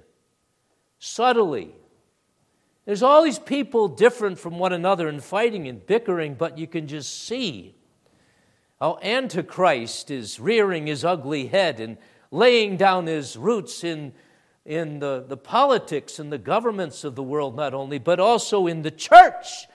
subtly. 1.01 1.75
There's 2.87 3.03
all 3.03 3.23
these 3.23 3.38
people 3.38 3.88
different 3.88 4.38
from 4.38 4.59
one 4.59 4.73
another 4.73 5.07
and 5.07 5.23
fighting 5.23 5.69
and 5.69 5.85
bickering, 5.85 6.33
but 6.33 6.57
you 6.57 6.67
can 6.67 6.87
just 6.88 7.27
see 7.27 7.75
Oh, 8.83 8.95
how 8.95 8.99
Antichrist 9.01 10.11
is 10.11 10.40
rearing 10.40 10.88
his 10.88 11.05
ugly 11.05 11.47
head 11.47 11.79
and 11.79 11.99
laying 12.33 12.77
down 12.77 13.07
his 13.07 13.37
roots 13.37 13.85
in, 13.85 14.12
in 14.64 14.99
the, 14.99 15.25
the 15.29 15.37
politics 15.37 16.18
and 16.18 16.33
the 16.33 16.38
governments 16.38 17.05
of 17.05 17.14
the 17.14 17.23
world, 17.23 17.55
not 17.55 17.75
only, 17.75 18.01
but 18.01 18.18
also 18.18 18.66
in 18.66 18.83
the 18.83 18.90
church, 18.90 19.68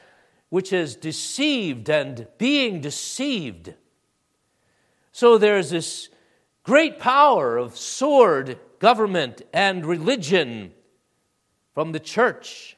which 0.49 0.73
is 0.73 0.97
deceived 0.97 1.89
and 1.89 2.27
being 2.37 2.81
deceived. 2.81 3.75
So 5.13 5.37
there's 5.37 5.69
this 5.69 6.09
great 6.63 6.99
power 6.99 7.55
of 7.55 7.77
sword, 7.77 8.59
government, 8.79 9.41
and 9.53 9.85
religion 9.85 10.73
from 11.73 11.93
the 11.93 12.01
church 12.01 12.75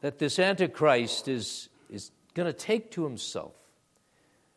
that 0.00 0.18
this 0.18 0.38
Antichrist 0.38 1.28
is, 1.28 1.68
is 1.90 2.12
going 2.32 2.46
to 2.46 2.54
take 2.54 2.90
to 2.92 3.04
himself. 3.04 3.52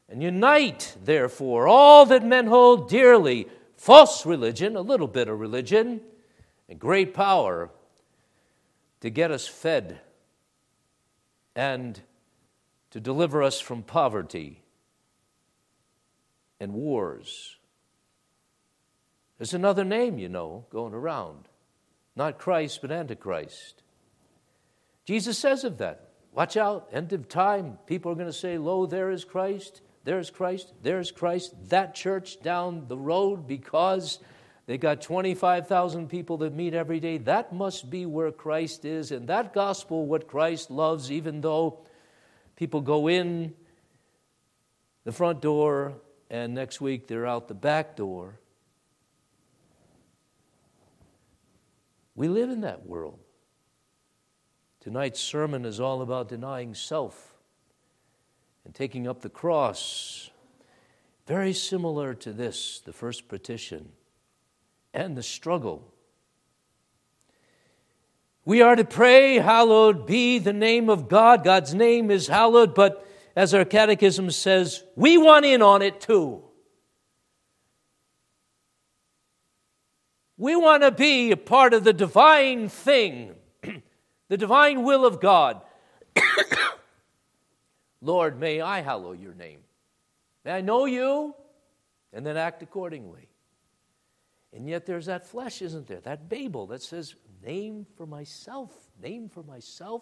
And 0.09 0.21
unite, 0.21 0.95
therefore, 1.03 1.67
all 1.67 2.05
that 2.05 2.23
men 2.23 2.47
hold 2.47 2.89
dearly 2.89 3.47
false 3.75 4.25
religion, 4.25 4.75
a 4.75 4.81
little 4.81 5.07
bit 5.07 5.27
of 5.27 5.39
religion, 5.39 6.01
and 6.69 6.79
great 6.79 7.13
power 7.13 7.69
to 9.01 9.09
get 9.09 9.31
us 9.31 9.47
fed 9.47 9.99
and 11.55 12.01
to 12.91 12.99
deliver 12.99 13.43
us 13.43 13.59
from 13.59 13.83
poverty 13.83 14.61
and 16.59 16.73
wars. 16.73 17.57
There's 19.37 19.53
another 19.53 19.83
name, 19.83 20.17
you 20.17 20.29
know, 20.29 20.65
going 20.69 20.93
around. 20.93 21.47
Not 22.15 22.39
Christ, 22.39 22.79
but 22.81 22.91
Antichrist. 22.91 23.83
Jesus 25.05 25.37
says 25.37 25.63
of 25.63 25.77
that, 25.79 26.09
watch 26.31 26.55
out, 26.57 26.89
end 26.91 27.11
of 27.13 27.27
time, 27.27 27.77
people 27.85 28.11
are 28.11 28.15
going 28.15 28.27
to 28.27 28.33
say, 28.33 28.57
Lo, 28.57 28.85
there 28.85 29.11
is 29.11 29.25
Christ. 29.25 29.81
There's 30.05 30.29
Christ, 30.29 30.71
there's 30.81 31.11
Christ, 31.11 31.53
that 31.69 31.95
church 31.95 32.41
down 32.41 32.87
the 32.87 32.97
road 32.97 33.47
because 33.47 34.19
they 34.67 34.77
got 34.77 35.01
25,000 35.01 36.07
people 36.07 36.37
that 36.37 36.53
meet 36.53 36.73
every 36.73 36.99
day. 36.99 37.17
That 37.17 37.53
must 37.53 37.89
be 37.89 38.05
where 38.05 38.31
Christ 38.31 38.85
is, 38.85 39.11
and 39.11 39.27
that 39.27 39.53
gospel, 39.53 40.05
what 40.05 40.27
Christ 40.27 40.71
loves, 40.71 41.11
even 41.11 41.41
though 41.41 41.79
people 42.55 42.81
go 42.81 43.07
in 43.07 43.53
the 45.03 45.11
front 45.11 45.41
door 45.41 45.93
and 46.29 46.53
next 46.53 46.81
week 46.81 47.07
they're 47.07 47.25
out 47.25 47.47
the 47.47 47.53
back 47.53 47.95
door. 47.95 48.39
We 52.15 52.27
live 52.27 52.49
in 52.49 52.61
that 52.61 52.85
world. 52.85 53.19
Tonight's 54.79 55.19
sermon 55.19 55.65
is 55.65 55.79
all 55.79 56.01
about 56.01 56.29
denying 56.29 56.73
self 56.73 57.34
and 58.65 58.73
taking 58.73 59.08
up 59.08 59.21
the 59.21 59.30
cross. 59.30 60.30
Very 61.28 61.54
similar 61.54 62.13
to 62.15 62.34
this, 62.34 62.82
the 62.86 62.93
first 62.93 63.28
petition, 63.28 63.89
and 64.93 65.15
the 65.15 65.23
struggle. 65.23 65.91
We 68.43 68.62
are 68.62 68.75
to 68.75 68.86
pray, 68.86 69.36
Hallowed 69.36 70.06
be 70.06 70.38
the 70.38 70.54
name 70.54 70.89
of 70.89 71.08
God. 71.08 71.43
God's 71.43 71.73
name 71.73 72.12
is 72.12 72.28
hallowed, 72.28 72.75
but 72.75 73.08
as 73.36 73.54
our 73.54 73.65
catechism 73.65 74.30
says, 74.30 74.84
we 74.95 75.17
want 75.17 75.45
in 75.45 75.62
on 75.62 75.82
it 75.82 75.99
too. 75.99 76.43
We 80.38 80.56
want 80.56 80.84
to 80.84 80.91
be 80.91 81.32
a 81.32 81.38
part 81.38 81.73
of 81.73 81.84
the 81.84 81.93
divine 81.93 82.69
thing, 82.69 83.36
the 84.28 84.38
divine 84.38 84.84
will 84.84 85.06
of 85.06 85.19
God. 85.19 85.62
Lord, 88.01 88.39
may 88.39 88.62
I 88.62 88.81
hallow 88.81 89.13
your 89.13 89.34
name. 89.34 89.60
May 90.43 90.51
I 90.51 90.62
know 90.62 90.86
you 90.86 91.34
and 92.13 92.25
then 92.25 92.38
act 92.38 92.62
accordingly. 92.63 93.29
And 94.53 94.69
yet 94.69 94.86
there's 94.86 95.08
that 95.08 95.27
flesh, 95.27 95.62
isn't 95.62 95.88
there? 95.88 95.99
That 96.01 96.29
Babel 96.29 96.67
that 96.67 96.81
says, 96.81 97.15
name 97.43 97.86
for 97.97 98.05
myself, 98.05 98.71
name 99.01 99.27
for 99.27 99.43
myself. 99.43 100.01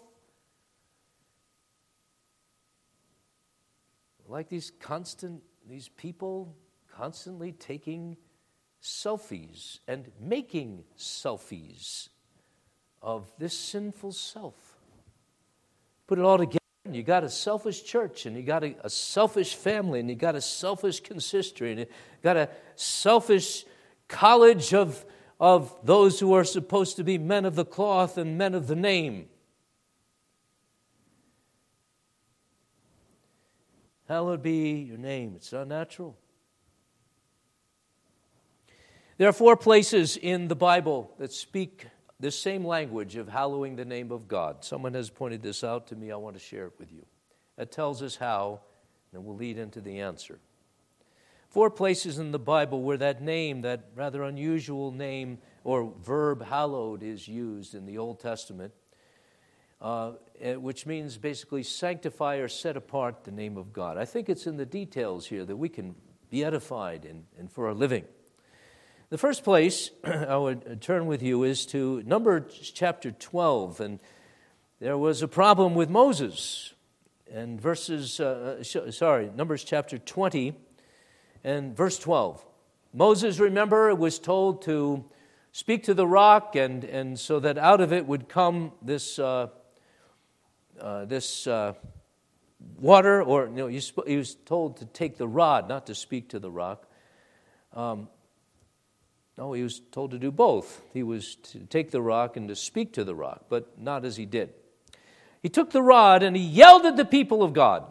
Like 4.26 4.48
these 4.48 4.72
constant, 4.80 5.42
these 5.68 5.88
people 5.88 6.56
constantly 6.96 7.52
taking 7.52 8.16
selfies 8.82 9.80
and 9.88 10.10
making 10.20 10.84
selfies 10.96 12.08
of 13.02 13.30
this 13.38 13.58
sinful 13.58 14.12
self. 14.12 14.54
Put 16.06 16.18
it 16.18 16.24
all 16.24 16.38
together. 16.38 16.63
You 16.90 17.02
got 17.02 17.24
a 17.24 17.30
selfish 17.30 17.82
church, 17.82 18.26
and 18.26 18.36
you 18.36 18.42
got 18.42 18.62
a, 18.62 18.76
a, 18.84 18.90
selfish 18.90 19.54
family, 19.54 20.00
and 20.00 20.10
you 20.10 20.16
got 20.16 20.34
a 20.34 20.40
selfish 20.40 21.00
consistory, 21.00 21.70
and 21.70 21.80
you 21.80 21.86
got 22.22 22.36
a 22.36 22.50
selfish 22.76 23.64
college 24.06 24.74
of, 24.74 25.02
of 25.40 25.74
those 25.82 26.20
who 26.20 26.34
are 26.34 26.44
supposed 26.44 26.96
to 26.96 27.04
be 27.04 27.16
men 27.16 27.46
of 27.46 27.54
the 27.54 27.64
cloth 27.64 28.18
and 28.18 28.36
men 28.36 28.54
of 28.54 28.66
the 28.66 28.76
name. 28.76 29.28
Hallowed 34.06 34.42
be 34.42 34.80
your 34.80 34.98
name. 34.98 35.32
It's 35.36 35.54
unnatural. 35.54 36.18
There 39.16 39.28
are 39.28 39.32
four 39.32 39.56
places 39.56 40.18
in 40.18 40.48
the 40.48 40.56
Bible 40.56 41.14
that 41.18 41.32
speak 41.32 41.86
this 42.24 42.40
same 42.40 42.64
language 42.64 43.16
of 43.16 43.28
hallowing 43.28 43.76
the 43.76 43.84
name 43.84 44.10
of 44.10 44.26
God. 44.26 44.64
Someone 44.64 44.94
has 44.94 45.10
pointed 45.10 45.42
this 45.42 45.62
out 45.62 45.88
to 45.88 45.94
me. 45.94 46.10
I 46.10 46.16
want 46.16 46.36
to 46.36 46.40
share 46.40 46.64
it 46.64 46.72
with 46.78 46.90
you. 46.90 47.04
It 47.58 47.70
tells 47.70 48.02
us 48.02 48.16
how, 48.16 48.60
and 49.12 49.26
will 49.26 49.36
lead 49.36 49.58
into 49.58 49.82
the 49.82 50.00
answer. 50.00 50.38
Four 51.50 51.68
places 51.68 52.18
in 52.18 52.32
the 52.32 52.38
Bible 52.38 52.80
where 52.80 52.96
that 52.96 53.20
name, 53.20 53.60
that 53.60 53.90
rather 53.94 54.22
unusual 54.22 54.90
name 54.90 55.36
or 55.64 55.92
verb 56.02 56.42
hallowed, 56.42 57.02
is 57.02 57.28
used 57.28 57.74
in 57.74 57.84
the 57.84 57.98
Old 57.98 58.20
Testament, 58.20 58.72
uh, 59.82 60.12
eh, 60.40 60.54
which 60.54 60.86
means 60.86 61.18
basically 61.18 61.62
sanctify 61.62 62.36
or 62.36 62.48
set 62.48 62.74
apart 62.74 63.24
the 63.24 63.32
name 63.32 63.58
of 63.58 63.70
God. 63.70 63.98
I 63.98 64.06
think 64.06 64.30
it's 64.30 64.46
in 64.46 64.56
the 64.56 64.64
details 64.64 65.26
here 65.26 65.44
that 65.44 65.56
we 65.56 65.68
can 65.68 65.94
be 66.30 66.42
edified 66.42 67.04
and 67.04 67.52
for 67.52 67.66
our 67.68 67.74
living. 67.74 68.06
The 69.10 69.18
first 69.18 69.44
place 69.44 69.90
I 70.04 70.36
would 70.36 70.80
turn 70.80 71.04
with 71.04 71.22
you 71.22 71.42
is 71.42 71.66
to 71.66 72.02
Numbers 72.06 72.72
chapter 72.74 73.10
12. 73.10 73.80
And 73.80 74.00
there 74.80 74.96
was 74.96 75.20
a 75.20 75.28
problem 75.28 75.74
with 75.74 75.90
Moses. 75.90 76.72
And 77.30 77.60
verses, 77.60 78.18
uh, 78.18 78.62
uh 78.62 78.90
sorry, 78.90 79.30
Numbers 79.36 79.62
chapter 79.62 79.98
20 79.98 80.54
and 81.44 81.76
verse 81.76 81.98
12. 81.98 82.42
Moses, 82.94 83.38
remember, 83.38 83.94
was 83.94 84.18
told 84.18 84.62
to 84.62 85.04
speak 85.52 85.84
to 85.84 85.94
the 85.94 86.06
rock, 86.06 86.56
and, 86.56 86.82
and 86.84 87.20
so 87.20 87.40
that 87.40 87.58
out 87.58 87.82
of 87.82 87.92
it 87.92 88.06
would 88.06 88.28
come 88.28 88.72
this, 88.80 89.18
uh, 89.18 89.48
uh, 90.80 91.04
this 91.04 91.46
uh, 91.46 91.74
water, 92.78 93.22
or 93.22 93.46
you 93.46 93.52
know, 93.52 93.66
he 93.66 94.16
was 94.16 94.34
told 94.46 94.78
to 94.78 94.86
take 94.86 95.18
the 95.18 95.28
rod, 95.28 95.68
not 95.68 95.86
to 95.86 95.94
speak 95.94 96.30
to 96.30 96.38
the 96.38 96.50
rock. 96.50 96.86
Um, 97.74 98.08
no, 99.36 99.52
he 99.52 99.62
was 99.62 99.80
told 99.90 100.12
to 100.12 100.18
do 100.18 100.30
both. 100.30 100.82
He 100.92 101.02
was 101.02 101.34
to 101.36 101.60
take 101.60 101.90
the 101.90 102.02
rock 102.02 102.36
and 102.36 102.48
to 102.48 102.56
speak 102.56 102.92
to 102.94 103.04
the 103.04 103.14
rock, 103.14 103.46
but 103.48 103.78
not 103.78 104.04
as 104.04 104.16
he 104.16 104.26
did. 104.26 104.54
He 105.42 105.48
took 105.48 105.70
the 105.70 105.82
rod 105.82 106.22
and 106.22 106.36
he 106.36 106.42
yelled 106.42 106.86
at 106.86 106.96
the 106.96 107.04
people 107.04 107.42
of 107.42 107.52
God. 107.52 107.84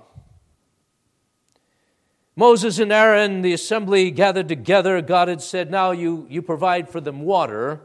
Moses 2.36 2.80
and 2.80 2.92
Aaron, 2.92 3.42
the 3.42 3.54
assembly 3.54 4.10
gathered 4.10 4.48
together. 4.48 5.02
God 5.02 5.28
had 5.28 5.42
said, 5.42 5.70
Now 5.70 5.92
you, 5.92 6.26
you 6.30 6.42
provide 6.42 6.90
for 6.90 7.00
them 7.00 7.22
water. 7.22 7.82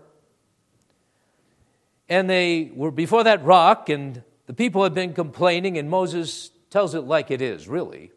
And 2.08 2.30
they 2.30 2.70
were 2.74 2.90
before 2.90 3.24
that 3.24 3.44
rock, 3.44 3.90
and 3.90 4.22
the 4.46 4.54
people 4.54 4.82
had 4.82 4.94
been 4.94 5.12
complaining, 5.12 5.76
and 5.76 5.90
Moses 5.90 6.50
tells 6.70 6.94
it 6.94 7.02
like 7.02 7.30
it 7.30 7.42
is, 7.42 7.68
really. 7.68 8.10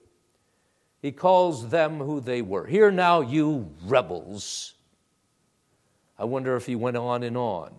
He 1.01 1.11
calls 1.11 1.67
them 1.67 1.99
who 1.99 2.21
they 2.21 2.41
were. 2.41 2.65
Hear 2.65 2.91
now, 2.91 3.19
you 3.19 3.71
rebels. 3.83 4.75
I 6.21 6.23
wonder 6.25 6.55
if 6.55 6.67
he 6.67 6.75
went 6.75 6.97
on 6.97 7.23
and 7.23 7.35
on. 7.35 7.73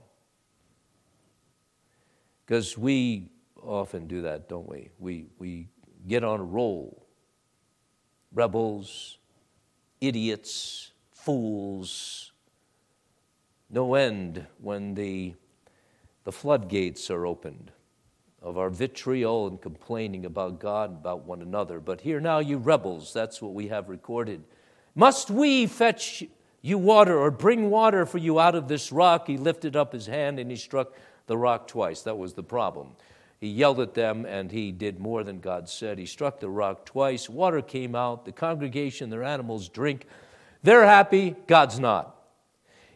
Because 2.44 2.76
we 2.76 3.28
often 3.62 4.08
do 4.08 4.22
that, 4.22 4.48
don't 4.48 4.68
we? 4.68 4.90
We, 4.98 5.26
we 5.38 5.68
get 6.08 6.24
on 6.24 6.40
a 6.40 6.42
roll. 6.42 7.06
Rebels, 8.34 9.18
idiots, 10.00 10.90
fools. 11.12 12.32
No 13.70 13.94
end 13.94 14.44
when 14.58 14.94
the, 14.94 15.34
the 16.24 16.32
floodgates 16.32 17.12
are 17.12 17.24
opened 17.24 17.70
of 18.42 18.58
our 18.58 18.70
vitriol 18.70 19.46
and 19.46 19.62
complaining 19.62 20.26
about 20.26 20.58
God, 20.58 20.90
about 20.90 21.24
one 21.26 21.42
another. 21.42 21.78
But 21.78 22.00
here 22.00 22.18
now, 22.18 22.40
you 22.40 22.58
rebels, 22.58 23.12
that's 23.12 23.40
what 23.40 23.54
we 23.54 23.68
have 23.68 23.88
recorded. 23.88 24.42
Must 24.96 25.30
we 25.30 25.68
fetch 25.68 26.24
you 26.62 26.78
water 26.78 27.18
or 27.18 27.30
bring 27.30 27.70
water 27.70 28.06
for 28.06 28.18
you 28.18 28.38
out 28.38 28.54
of 28.54 28.68
this 28.68 28.92
rock? 28.92 29.26
He 29.26 29.36
lifted 29.36 29.76
up 29.76 29.92
his 29.92 30.06
hand 30.06 30.38
and 30.38 30.50
he 30.50 30.56
struck 30.56 30.92
the 31.26 31.36
rock 31.36 31.66
twice. 31.66 32.02
That 32.02 32.16
was 32.16 32.34
the 32.34 32.42
problem. 32.42 32.92
He 33.40 33.48
yelled 33.48 33.80
at 33.80 33.94
them 33.94 34.24
and 34.24 34.52
he 34.52 34.70
did 34.70 35.00
more 35.00 35.24
than 35.24 35.40
God 35.40 35.68
said. 35.68 35.98
He 35.98 36.06
struck 36.06 36.38
the 36.38 36.48
rock 36.48 36.86
twice. 36.86 37.28
Water 37.28 37.60
came 37.60 37.96
out. 37.96 38.24
The 38.24 38.30
congregation, 38.30 39.10
their 39.10 39.24
animals 39.24 39.68
drink. 39.68 40.06
They're 40.62 40.86
happy. 40.86 41.34
God's 41.48 41.80
not. 41.80 42.16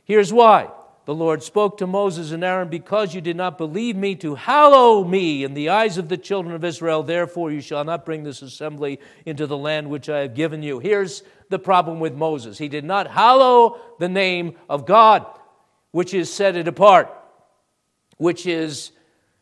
Here's 0.04 0.32
why 0.32 0.70
the 1.06 1.14
Lord 1.14 1.42
spoke 1.42 1.78
to 1.78 1.86
Moses 1.86 2.32
and 2.32 2.44
Aaron, 2.44 2.68
Because 2.68 3.14
you 3.14 3.20
did 3.20 3.36
not 3.36 3.58
believe 3.58 3.96
me 3.96 4.16
to 4.16 4.34
hallow 4.34 5.04
me 5.04 5.44
in 5.44 5.54
the 5.54 5.68
eyes 5.68 5.98
of 5.98 6.08
the 6.08 6.16
children 6.16 6.54
of 6.54 6.64
Israel, 6.64 7.04
therefore 7.04 7.52
you 7.52 7.60
shall 7.60 7.84
not 7.84 8.04
bring 8.04 8.24
this 8.24 8.42
assembly 8.42 8.98
into 9.24 9.46
the 9.46 9.56
land 9.56 9.88
which 9.88 10.08
I 10.08 10.18
have 10.20 10.34
given 10.34 10.64
you. 10.64 10.80
Here's 10.80 11.22
the 11.48 11.58
problem 11.58 12.00
with 12.00 12.14
Moses 12.14 12.58
he 12.58 12.68
did 12.68 12.84
not 12.84 13.06
hallow 13.06 13.80
the 13.98 14.08
name 14.08 14.56
of 14.68 14.86
God, 14.86 15.26
which 15.90 16.14
is 16.14 16.32
set 16.32 16.56
it 16.56 16.68
apart, 16.68 17.12
which 18.18 18.46
is 18.46 18.92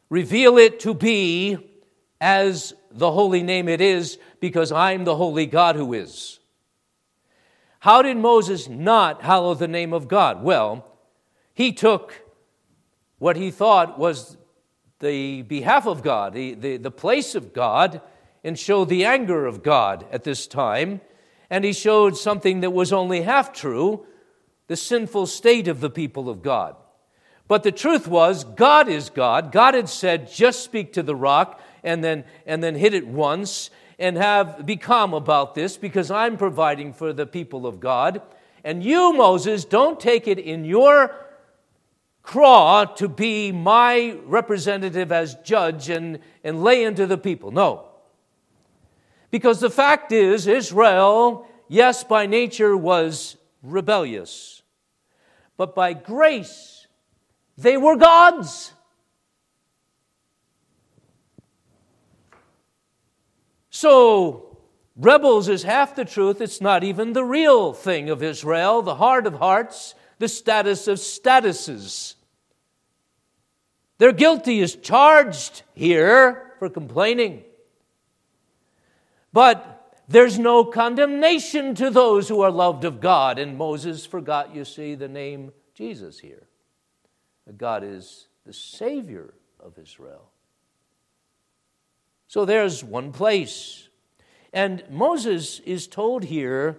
reveal 0.09 0.59
it 0.59 0.81
to 0.81 0.95
be 0.95 1.59
as 2.21 2.75
the 2.91 3.11
holy 3.11 3.43
name 3.43 3.69
it 3.69 3.81
is, 3.81 4.19
because 4.41 4.71
I'm 4.71 5.05
the 5.05 5.17
holy 5.17 5.47
God 5.47 5.77
who 5.77 5.93
is. 5.93 6.39
How 7.81 8.03
did 8.03 8.17
Moses 8.17 8.69
not 8.69 9.23
hallow 9.23 9.55
the 9.55 9.69
name 9.69 9.93
of 9.93 10.09
God? 10.09 10.43
Well, 10.43 10.87
he 11.53 11.73
took 11.73 12.23
what 13.19 13.37
he 13.37 13.51
thought 13.51 13.99
was 13.99 14.37
the 15.01 15.43
behalf 15.43 15.87
of 15.87 16.03
God, 16.03 16.33
the, 16.33 16.55
the, 16.55 16.77
the 16.79 16.91
place 16.91 17.35
of 17.35 17.53
God, 17.53 18.01
and 18.43 18.59
showed 18.59 18.89
the 18.89 19.05
anger 19.05 19.45
of 19.47 19.63
God 19.63 20.07
at 20.11 20.25
this 20.25 20.47
time. 20.47 21.01
And 21.51 21.65
he 21.65 21.73
showed 21.73 22.17
something 22.17 22.61
that 22.61 22.71
was 22.71 22.93
only 22.93 23.23
half 23.23 23.53
true 23.53 24.07
the 24.67 24.77
sinful 24.77 25.27
state 25.27 25.69
of 25.69 25.81
the 25.81 25.91
people 25.91 26.29
of 26.29 26.43
God. 26.43 26.77
But 27.47 27.63
the 27.63 27.73
truth 27.73 28.09
was, 28.09 28.45
God 28.45 28.89
is 28.89 29.11
God. 29.11 29.53
God 29.53 29.75
had 29.75 29.89
said, 29.89 30.33
just 30.33 30.65
speak 30.65 30.95
to 30.95 31.03
the 31.03 31.15
rock 31.15 31.61
and 31.83 32.03
then, 32.03 32.25
and 32.47 32.63
then 32.63 32.75
hit 32.75 32.95
it 32.95 33.07
once 33.07 33.71
and 33.99 34.17
have 34.17 34.65
be 34.65 34.77
calm 34.77 35.13
about 35.15 35.55
this 35.55 35.77
because 35.77 36.11
I'm 36.11 36.37
providing 36.37 36.93
for 36.93 37.13
the 37.13 37.27
people 37.27 37.67
of 37.67 37.81
God. 37.81 38.23
And 38.65 38.83
you, 38.83 39.13
Moses, 39.13 39.65
don't 39.67 40.01
take 40.01 40.27
it 40.27 40.39
in 40.39 40.65
your 40.65 41.15
craw 42.23 42.87
to 42.87 43.09
be 43.09 43.53
my 43.53 44.17
representative 44.25 45.13
as 45.13 45.35
judge 45.45 45.91
and, 45.91 46.19
and 46.43 46.65
lay 46.65 46.83
into 46.83 47.07
the 47.07 47.19
people. 47.19 47.51
No. 47.51 47.89
Because 49.35 49.59
the 49.59 49.69
fact 49.69 50.13
is, 50.13 50.47
Israel, 50.47 51.49
yes, 51.67 52.05
by 52.05 52.25
nature 52.25 52.77
was 52.77 53.37
rebellious, 53.65 54.63
but 55.57 55.75
by 55.75 55.93
grace, 55.93 56.87
they 57.59 57.77
were 57.77 57.97
God's. 57.97 58.73
So, 63.71 64.57
rebels 64.95 65.49
is 65.49 65.65
half 65.65 65.97
the 65.97 66.05
truth. 66.05 66.41
It's 66.41 66.61
not 66.61 66.85
even 66.85 67.13
the 67.13 67.25
real 67.25 67.73
thing 67.73 68.11
of 68.11 68.23
Israel, 68.23 68.83
the 68.83 68.95
heart 68.95 69.27
of 69.27 69.35
hearts 69.35 69.97
the 70.21 70.29
status 70.29 70.87
of 70.87 70.99
statuses. 70.99 72.15
They're 73.99 74.13
guilty 74.13 74.61
is 74.61 74.77
charged 74.77 75.63
here 75.75 76.53
for 76.61 76.71
complaining. 76.71 77.43
But 79.35 80.01
there's 80.07 80.39
no 80.39 80.65
condemnation 80.65 81.75
to 81.75 81.91
those 81.91 82.29
who 82.29 82.41
are 82.43 82.53
loved 82.53 82.85
of 82.85 83.01
God. 83.01 83.41
And 83.41 83.59
Moses 83.59 84.07
forgot, 84.07 84.55
you 84.55 84.65
see, 84.65 84.95
the 84.95 85.09
name 85.09 85.53
Jesus 85.75 86.21
here. 86.21 86.47
God 87.57 87.83
is 87.83 88.29
the 88.47 88.53
Savior 88.53 89.35
of 89.59 89.77
Israel. 89.77 90.31
So 92.29 92.45
there's 92.45 92.85
one 92.85 93.11
place. 93.11 93.89
And 94.53 94.85
Moses 94.89 95.59
is 95.67 95.89
told 95.89 96.23
here 96.23 96.79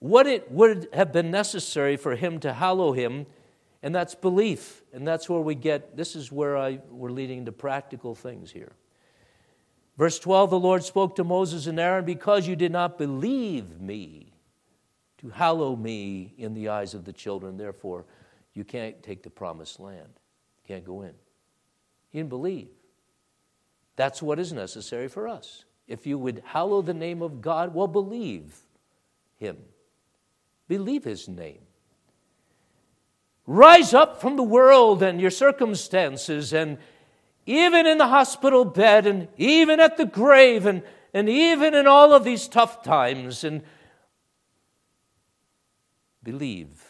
what 0.00 0.26
it 0.26 0.50
would 0.50 0.88
have 0.92 1.12
been 1.12 1.30
necessary 1.30 1.96
for 1.96 2.16
him 2.16 2.40
to 2.40 2.52
hallow 2.52 2.92
him, 2.92 3.26
and 3.80 3.94
that's 3.94 4.16
belief. 4.16 4.82
And 4.92 5.06
that's 5.06 5.28
where 5.28 5.40
we 5.40 5.54
get 5.54 5.96
this 5.96 6.16
is 6.16 6.32
where 6.32 6.58
I, 6.58 6.80
we're 6.90 7.12
leading 7.12 7.44
to 7.44 7.52
practical 7.52 8.16
things 8.16 8.50
here. 8.50 8.72
Verse 9.96 10.18
12 10.18 10.50
The 10.50 10.58
Lord 10.58 10.84
spoke 10.84 11.16
to 11.16 11.24
Moses 11.24 11.66
and 11.66 11.78
Aaron, 11.78 12.04
Because 12.04 12.46
you 12.46 12.56
did 12.56 12.72
not 12.72 12.98
believe 12.98 13.80
me 13.80 14.32
to 15.18 15.30
hallow 15.30 15.76
me 15.76 16.34
in 16.36 16.54
the 16.54 16.68
eyes 16.68 16.94
of 16.94 17.04
the 17.04 17.12
children, 17.12 17.56
therefore 17.56 18.04
you 18.54 18.64
can't 18.64 19.02
take 19.02 19.22
the 19.22 19.30
promised 19.30 19.80
land. 19.80 20.08
You 20.08 20.74
can't 20.74 20.84
go 20.84 21.02
in. 21.02 21.14
You 22.10 22.20
didn't 22.20 22.30
believe. 22.30 22.68
That's 23.96 24.22
what 24.22 24.38
is 24.38 24.52
necessary 24.52 25.08
for 25.08 25.28
us. 25.28 25.64
If 25.86 26.06
you 26.06 26.18
would 26.18 26.42
hallow 26.46 26.82
the 26.82 26.94
name 26.94 27.22
of 27.22 27.40
God, 27.40 27.74
well, 27.74 27.86
believe 27.86 28.56
Him. 29.38 29.58
Believe 30.72 31.04
his 31.04 31.28
name. 31.28 31.60
Rise 33.46 33.92
up 33.92 34.22
from 34.22 34.36
the 34.36 34.42
world 34.42 35.02
and 35.02 35.20
your 35.20 35.30
circumstances, 35.30 36.54
and 36.54 36.78
even 37.46 37.86
in 37.86 37.98
the 37.98 38.06
hospital 38.06 38.64
bed, 38.64 39.06
and 39.06 39.28
even 39.36 39.80
at 39.80 39.96
the 39.96 40.06
grave, 40.06 40.66
and, 40.66 40.82
and 41.12 41.28
even 41.28 41.74
in 41.74 41.86
all 41.86 42.12
of 42.12 42.24
these 42.24 42.48
tough 42.48 42.82
times, 42.82 43.44
and 43.44 43.62
believe 46.22 46.82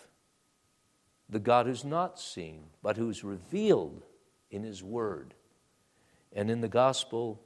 the 1.28 1.40
God 1.40 1.66
who's 1.66 1.84
not 1.84 2.20
seen, 2.20 2.64
but 2.82 2.96
who's 2.96 3.24
revealed 3.24 4.04
in 4.50 4.62
his 4.62 4.82
word 4.82 5.34
and 6.32 6.50
in 6.50 6.60
the 6.60 6.68
gospel 6.68 7.40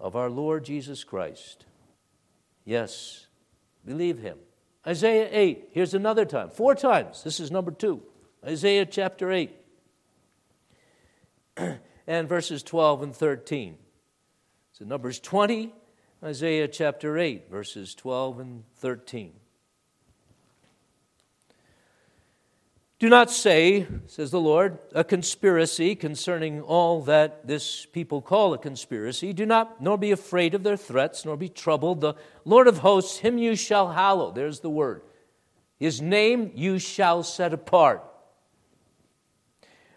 of 0.00 0.16
our 0.16 0.30
Lord 0.30 0.64
Jesus 0.64 1.04
Christ. 1.04 1.66
Yes, 2.64 3.26
believe 3.84 4.18
him. 4.18 4.38
Isaiah 4.86 5.28
8, 5.30 5.68
here's 5.72 5.94
another 5.94 6.24
time, 6.24 6.50
four 6.50 6.74
times. 6.74 7.22
This 7.22 7.38
is 7.38 7.50
number 7.50 7.70
two. 7.70 8.02
Isaiah 8.44 8.86
chapter 8.86 9.30
8, 9.30 9.50
and 12.06 12.28
verses 12.28 12.62
12 12.62 13.02
and 13.02 13.16
13. 13.16 13.76
So, 14.72 14.84
Numbers 14.84 15.20
20, 15.20 15.72
Isaiah 16.24 16.68
chapter 16.68 17.18
8, 17.18 17.50
verses 17.50 17.94
12 17.94 18.40
and 18.40 18.64
13. 18.76 19.32
Do 23.02 23.08
not 23.08 23.32
say, 23.32 23.88
says 24.06 24.30
the 24.30 24.40
Lord, 24.40 24.78
a 24.94 25.02
conspiracy 25.02 25.96
concerning 25.96 26.60
all 26.60 27.02
that 27.02 27.48
this 27.48 27.84
people 27.86 28.22
call 28.22 28.54
a 28.54 28.58
conspiracy. 28.58 29.32
Do 29.32 29.44
not, 29.44 29.82
nor 29.82 29.98
be 29.98 30.12
afraid 30.12 30.54
of 30.54 30.62
their 30.62 30.76
threats, 30.76 31.24
nor 31.24 31.36
be 31.36 31.48
troubled. 31.48 32.00
The 32.00 32.14
Lord 32.44 32.68
of 32.68 32.78
hosts, 32.78 33.18
him 33.18 33.38
you 33.38 33.56
shall 33.56 33.90
hallow. 33.90 34.30
There's 34.30 34.60
the 34.60 34.70
word. 34.70 35.02
His 35.80 36.00
name 36.00 36.52
you 36.54 36.78
shall 36.78 37.24
set 37.24 37.52
apart. 37.52 38.04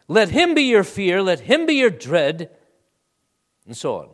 Let 0.08 0.30
him 0.30 0.54
be 0.54 0.64
your 0.64 0.84
fear, 0.84 1.22
let 1.22 1.42
him 1.42 1.66
be 1.66 1.74
your 1.74 1.90
dread, 1.90 2.50
and 3.66 3.76
so 3.76 3.98
on. 3.98 4.10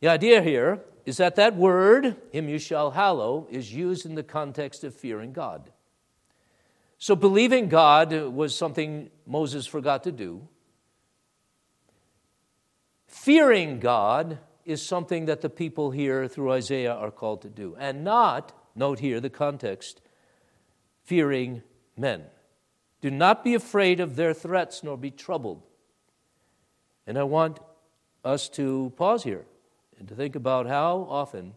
The 0.00 0.08
idea 0.08 0.42
here 0.42 0.80
is 1.04 1.16
that 1.16 1.36
that 1.36 1.56
word, 1.56 2.16
him 2.32 2.48
you 2.48 2.58
shall 2.58 2.92
hallow, 2.92 3.46
is 3.50 3.72
used 3.72 4.06
in 4.06 4.14
the 4.14 4.22
context 4.22 4.84
of 4.84 4.94
fearing 4.94 5.32
God. 5.32 5.70
So 6.98 7.16
believing 7.16 7.68
God 7.68 8.12
was 8.12 8.56
something 8.56 9.10
Moses 9.26 9.66
forgot 9.66 10.04
to 10.04 10.12
do. 10.12 10.48
Fearing 13.06 13.80
God 13.80 14.38
is 14.64 14.84
something 14.84 15.26
that 15.26 15.40
the 15.40 15.50
people 15.50 15.90
here 15.90 16.26
through 16.26 16.52
Isaiah 16.52 16.94
are 16.94 17.10
called 17.10 17.42
to 17.42 17.48
do, 17.48 17.76
and 17.78 18.02
not, 18.04 18.52
note 18.74 18.98
here 18.98 19.20
the 19.20 19.30
context, 19.30 20.00
fearing 21.04 21.62
men. 21.96 22.24
Do 23.00 23.10
not 23.10 23.44
be 23.44 23.54
afraid 23.54 24.00
of 24.00 24.16
their 24.16 24.32
threats, 24.32 24.82
nor 24.82 24.96
be 24.96 25.10
troubled. 25.10 25.62
And 27.06 27.18
I 27.18 27.22
want 27.22 27.60
us 28.24 28.48
to 28.50 28.92
pause 28.96 29.22
here 29.22 29.44
and 29.98 30.08
to 30.08 30.14
think 30.14 30.34
about 30.34 30.66
how 30.66 31.06
often, 31.08 31.54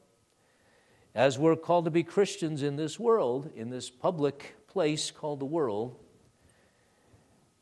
as 1.16 1.40
we're 1.40 1.56
called 1.56 1.86
to 1.86 1.92
be 1.92 2.04
Christians 2.04 2.62
in 2.62 2.76
this 2.76 3.00
world, 3.00 3.50
in 3.56 3.70
this 3.70 3.90
public 3.90 4.56
place 4.68 5.12
called 5.12 5.40
the 5.40 5.46
world, 5.46 5.98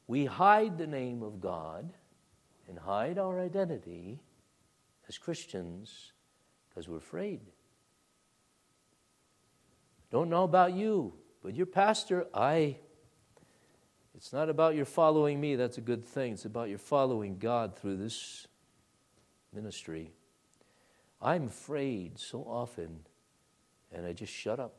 we 0.07 0.25
hide 0.25 0.78
the 0.78 0.88
name 0.88 1.23
of 1.23 1.39
God 1.39 1.93
and 2.67 2.78
hide 2.78 3.17
our 3.17 3.39
identity 3.39 4.19
as 5.07 5.17
Christians 5.17 6.11
because 6.69 6.88
we're 6.88 6.97
afraid. 6.97 7.41
Don't 10.11 10.30
know 10.30 10.43
about 10.43 10.73
you, 10.73 11.13
but 11.41 11.55
your 11.55 11.65
pastor, 11.65 12.25
I. 12.34 12.78
It's 14.18 14.34
not 14.34 14.49
about 14.49 14.74
your 14.74 14.86
following 14.86 15.39
me, 15.39 15.55
that's 15.55 15.78
a 15.78 15.82
good 15.82 16.03
thing. 16.03 16.34
It's 16.34 16.45
about 16.45 16.70
your 16.70 16.80
following 16.80 17.38
God 17.38 17.78
through 17.78 17.97
this 17.97 18.47
ministry. 19.53 20.11
I'm 21.22 21.45
afraid 21.45 22.18
so 22.18 22.39
often, 22.39 23.01
and 23.91 24.07
I 24.07 24.13
just 24.13 24.34
shut 24.34 24.59
up. 24.59 24.74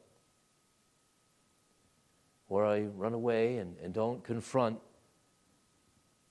Or 2.48 2.66
I 2.66 2.80
run 2.80 3.14
away 3.14 3.58
and, 3.58 3.76
and 3.80 3.94
don't 3.94 4.24
confront 4.24 4.80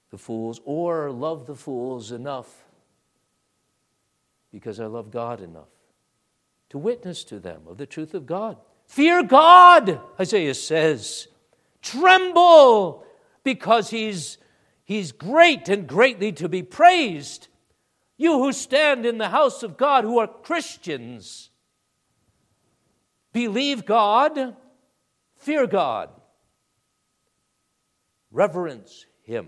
the 0.10 0.18
fools, 0.18 0.60
or 0.66 1.10
love 1.10 1.47
the 1.47 1.55
fools 1.55 2.12
enough 2.12 2.66
because 4.51 4.82
I 4.82 4.86
love 4.86 5.12
God 5.12 5.41
enough 5.41 5.70
to 6.70 6.78
witness 6.78 7.24
to 7.26 7.39
them 7.39 7.62
of 7.68 7.78
the 7.78 7.86
truth 7.86 8.14
of 8.14 8.26
God. 8.26 8.58
Fear 8.86 9.24
God, 9.24 10.01
Isaiah 10.20 10.53
says. 10.53 11.28
Tremble 11.82 13.06
because 13.44 13.90
he's, 13.90 14.38
he's 14.84 15.12
great 15.12 15.70
and 15.70 15.88
greatly 15.88 16.32
to 16.34 16.50
be 16.50 16.64
praised. 16.64 17.48
You 18.18 18.34
who 18.34 18.52
stand 18.52 19.06
in 19.06 19.20
the 19.20 19.30
house 19.30 19.64
of 19.64 19.78
God, 19.78 20.04
who 20.04 20.20
are 20.20 20.28
Christians, 20.28 21.52
believe 23.32 23.86
God, 23.86 24.56
fear 25.36 25.68
God, 25.68 26.10
reverence 28.32 29.06
Him. 29.22 29.48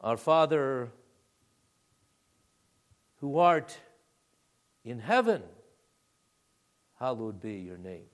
Our 0.00 0.16
Father 0.16 0.90
who 3.16 3.38
art 3.38 3.78
in 4.84 4.98
heaven, 4.98 5.42
hallowed 7.00 7.40
be 7.40 7.54
your 7.54 7.78
name. 7.78 8.04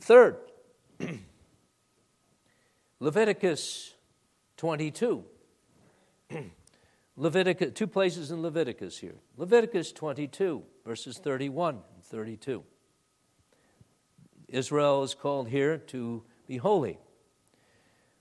Third, 0.00 0.36
Leviticus 3.00 3.94
22. 4.58 5.24
Leviticus, 7.16 7.70
two 7.74 7.86
places 7.86 8.30
in 8.30 8.42
Leviticus 8.42 8.98
here. 8.98 9.14
Leviticus 9.36 9.92
22, 9.92 10.62
verses 10.84 11.18
31 11.18 11.80
and 11.94 12.04
32. 12.04 12.62
Israel 14.48 15.02
is 15.02 15.14
called 15.14 15.48
here 15.48 15.78
to 15.78 16.22
be 16.46 16.58
holy. 16.58 16.98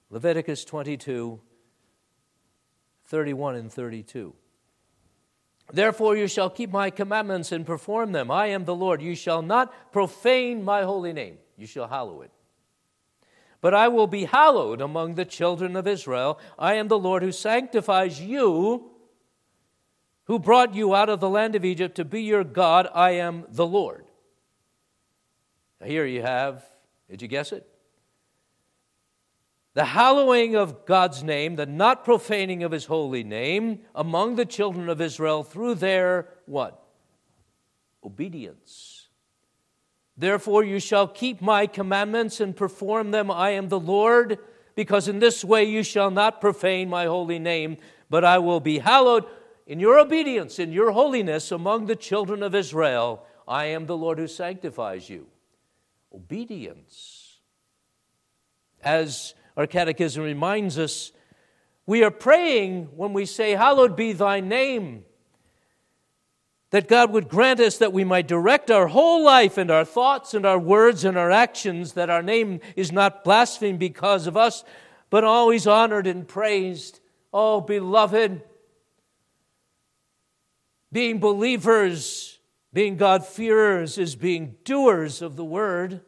Leviticus 0.10 0.64
22, 0.64 1.42
31 3.06 3.56
and 3.56 3.72
32. 3.72 4.34
Therefore, 5.74 6.16
you 6.16 6.28
shall 6.28 6.52
keep 6.52 6.72
my 6.72 6.92
commandments 6.92 7.52
and 7.52 7.66
perform 7.66 8.12
them. 8.12 8.30
I 8.30 8.48
am 8.48 8.66
the 8.66 8.76
Lord. 8.76 9.02
You 9.02 9.16
shall 9.16 9.42
not 9.42 9.92
profane 9.92 10.64
my 10.64 10.84
holy 10.84 11.14
name, 11.14 11.40
you 11.58 11.66
shall 11.66 11.88
hallow 11.88 12.22
it. 12.22 12.30
But 13.60 13.74
I 13.74 13.88
will 13.88 14.06
be 14.06 14.26
hallowed 14.26 14.82
among 14.82 15.16
the 15.16 15.26
children 15.26 15.76
of 15.76 15.88
Israel. 15.88 16.40
I 16.60 16.76
am 16.76 16.90
the 16.90 17.00
Lord 17.00 17.24
who 17.24 17.32
sanctifies 17.32 18.22
you, 18.22 18.92
who 20.26 20.38
brought 20.38 20.76
you 20.76 20.94
out 20.94 21.10
of 21.10 21.20
the 21.20 21.30
land 21.30 21.56
of 21.56 21.66
Egypt 21.66 21.96
to 21.96 22.06
be 22.06 22.22
your 22.22 22.44
God. 22.44 22.88
I 22.94 23.12
am 23.12 23.46
the 23.50 23.66
Lord. 23.66 24.06
Here 25.84 26.06
you 26.06 26.22
have, 26.22 26.64
did 27.10 27.22
you 27.22 27.28
guess 27.28 27.52
it? 27.52 27.68
The 29.74 29.86
hallowing 29.86 30.56
of 30.56 30.86
God's 30.86 31.24
name, 31.24 31.56
the 31.56 31.66
not 31.66 32.06
profaning 32.06 32.64
of 32.64 32.72
his 32.72 32.86
holy 32.86 33.24
name 33.24 33.80
among 33.96 34.36
the 34.36 34.46
children 34.46 34.88
of 34.88 35.02
Israel 35.02 35.44
through 35.44 35.76
their 35.76 36.30
what? 36.46 36.84
Obedience. 38.04 39.08
Therefore, 40.16 40.64
you 40.64 40.80
shall 40.80 41.08
keep 41.08 41.42
my 41.42 41.66
commandments 41.66 42.40
and 42.40 42.56
perform 42.56 43.12
them. 43.12 43.32
I 43.32 43.52
am 43.52 43.70
the 43.70 43.80
Lord, 43.80 44.38
because 44.76 45.08
in 45.08 45.18
this 45.18 45.44
way 45.44 45.64
you 45.64 45.82
shall 45.82 46.12
not 46.12 46.40
profane 46.40 46.88
my 46.88 47.06
holy 47.06 47.40
name, 47.40 47.78
but 48.12 48.24
I 48.24 48.38
will 48.38 48.60
be 48.60 48.78
hallowed 48.78 49.26
in 49.66 49.80
your 49.80 50.00
obedience, 50.00 50.60
in 50.60 50.72
your 50.72 50.92
holiness 50.92 51.52
among 51.52 51.88
the 51.88 51.96
children 51.96 52.44
of 52.44 52.54
Israel. 52.54 53.26
I 53.48 53.66
am 53.66 53.88
the 53.88 53.98
Lord 53.98 54.20
who 54.20 54.28
sanctifies 54.28 55.10
you. 55.10 55.26
Obedience. 56.14 57.40
As 58.84 59.34
our 59.56 59.68
catechism 59.68 60.24
reminds 60.24 60.80
us, 60.80 61.12
we 61.86 62.04
are 62.04 62.12
praying 62.12 62.86
when 62.96 63.14
we 63.14 63.26
say, 63.26 63.52
Hallowed 63.52 63.96
be 63.96 64.14
thy 64.14 64.40
name. 64.40 65.04
That 66.72 66.88
God 66.88 67.12
would 67.12 67.30
grant 67.30 67.60
us 67.60 67.78
that 67.78 67.94
we 67.94 68.04
might 68.04 68.28
direct 68.28 68.72
our 68.72 68.88
whole 68.88 69.24
life 69.24 69.60
and 69.60 69.70
our 69.70 69.86
thoughts 69.86 70.34
and 70.34 70.44
our 70.44 70.58
words 70.58 71.06
and 71.06 71.18
our 71.18 71.30
actions, 71.30 71.94
that 71.94 72.10
our 72.10 72.24
name 72.24 72.62
is 72.76 72.92
not 72.92 73.24
blasphemed 73.24 73.78
because 73.78 74.26
of 74.26 74.36
us, 74.36 74.64
but 75.12 75.24
always 75.24 75.68
honored 75.68 76.08
and 76.08 76.28
praised. 76.28 77.00
Oh, 77.32 77.62
beloved, 77.62 78.42
being 80.92 81.20
believers, 81.20 82.40
being 82.72 82.98
God-fearers, 82.98 84.00
is 84.00 84.16
being 84.16 84.56
doers 84.64 85.22
of 85.22 85.36
the 85.36 85.46
word 85.46 86.02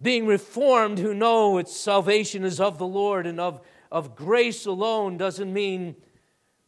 being 0.00 0.26
reformed 0.26 0.98
who 0.98 1.14
know 1.14 1.58
its 1.58 1.76
salvation 1.76 2.44
is 2.44 2.60
of 2.60 2.78
the 2.78 2.86
Lord 2.86 3.26
and 3.26 3.40
of, 3.40 3.60
of 3.90 4.16
grace 4.16 4.66
alone 4.66 5.16
doesn't 5.16 5.52
mean 5.52 5.96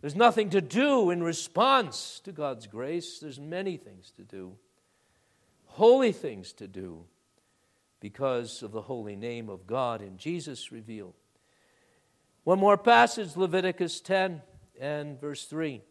there's 0.01 0.15
nothing 0.15 0.51
to 0.51 0.61
do 0.61 1.11
in 1.11 1.23
response 1.23 2.21
to 2.25 2.33
God's 2.33 2.67
grace. 2.67 3.19
There's 3.19 3.41
many 3.41 3.77
things 3.77 4.13
to 4.17 4.23
do, 4.23 4.57
holy 5.65 6.13
things 6.13 6.53
to 6.55 6.69
do, 6.69 7.05
because 8.01 8.63
of 8.63 8.73
the 8.73 8.83
holy 8.83 9.17
name 9.17 9.49
of 9.49 9.67
God 9.67 10.03
in 10.03 10.17
Jesus 10.17 10.71
revealed. 10.71 11.15
One 12.45 12.61
more 12.61 12.79
passage, 12.79 13.37
Leviticus 13.37 14.01
10 14.01 14.43
and 14.81 15.21
verse 15.21 15.47
3. 15.47 15.83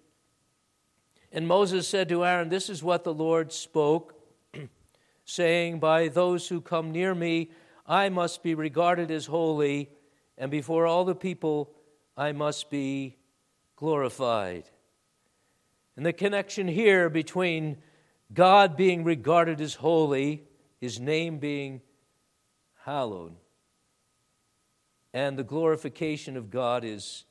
And 1.32 1.48
Moses 1.48 1.88
said 1.88 2.08
to 2.10 2.24
Aaron, 2.24 2.48
This 2.48 2.70
is 2.70 2.82
what 2.82 3.04
the 3.04 3.14
Lord 3.14 3.52
spoke 3.52 4.16
saying, 5.26 5.80
By 5.80 6.08
those 6.08 6.48
who 6.48 6.62
come 6.62 6.92
near 6.92 7.14
me, 7.14 7.50
I 7.86 8.10
must 8.10 8.44
be 8.44 8.56
regarded 8.56 9.12
as 9.12 9.26
holy, 9.26 9.90
and 10.38 10.50
before 10.50 10.86
all 10.86 11.04
the 11.04 11.16
people, 11.16 11.72
I 12.16 12.32
must 12.32 12.70
be 12.70 13.18
glorified. 13.76 14.70
And 15.98 16.06
the 16.06 16.14
connection 16.14 16.68
here 16.68 17.10
between 17.10 17.78
God 18.34 18.78
being 18.78 19.04
regarded 19.04 19.62
as 19.62 19.76
holy, 19.76 20.44
his 20.80 21.00
name 21.00 21.40
being 21.40 21.82
hallowed, 22.84 23.36
and 25.14 25.38
the 25.38 25.44
glorification 25.44 26.36
of 26.38 26.50
God 26.50 26.84
is, 26.84 27.26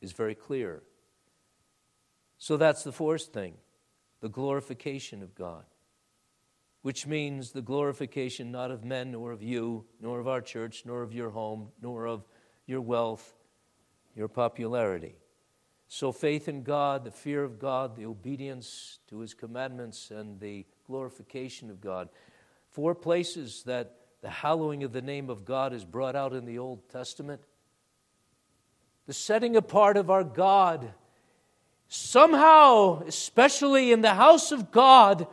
is 0.00 0.12
very 0.12 0.34
clear. 0.34 0.82
So 2.38 2.56
that's 2.56 2.82
the 2.82 2.92
fourth 2.92 3.26
thing 3.26 3.54
the 4.20 4.28
glorification 4.28 5.22
of 5.22 5.34
God 5.34 5.64
which 6.86 7.04
means 7.04 7.50
the 7.50 7.60
glorification 7.60 8.52
not 8.52 8.70
of 8.70 8.84
men, 8.84 9.10
nor 9.10 9.32
of 9.32 9.42
you, 9.42 9.84
nor 10.00 10.20
of 10.20 10.28
our 10.28 10.40
church, 10.40 10.84
nor 10.86 11.02
of 11.02 11.12
your 11.12 11.30
home, 11.30 11.66
nor 11.82 12.06
of 12.06 12.24
your 12.64 12.80
wealth, 12.80 13.34
your 14.14 14.28
popularity. 14.28 15.16
So, 15.88 16.12
faith 16.12 16.46
in 16.46 16.62
God, 16.62 17.02
the 17.02 17.10
fear 17.10 17.42
of 17.42 17.58
God, 17.58 17.96
the 17.96 18.06
obedience 18.06 19.00
to 19.08 19.18
His 19.18 19.34
commandments, 19.34 20.12
and 20.12 20.38
the 20.38 20.64
glorification 20.86 21.70
of 21.70 21.80
God. 21.80 22.08
Four 22.70 22.94
places 22.94 23.64
that 23.64 23.96
the 24.22 24.30
hallowing 24.30 24.84
of 24.84 24.92
the 24.92 25.02
name 25.02 25.28
of 25.28 25.44
God 25.44 25.72
is 25.72 25.84
brought 25.84 26.14
out 26.14 26.34
in 26.34 26.44
the 26.44 26.60
Old 26.60 26.88
Testament. 26.88 27.40
the 29.06 29.12
setting 29.12 29.56
apart 29.56 29.96
of 29.96 30.08
our 30.08 30.22
God. 30.22 30.92
Somehow, 31.88 33.02
especially 33.08 33.90
in 33.90 34.02
the 34.02 34.14
house 34.14 34.52
of 34.52 34.70
God, 34.70 35.26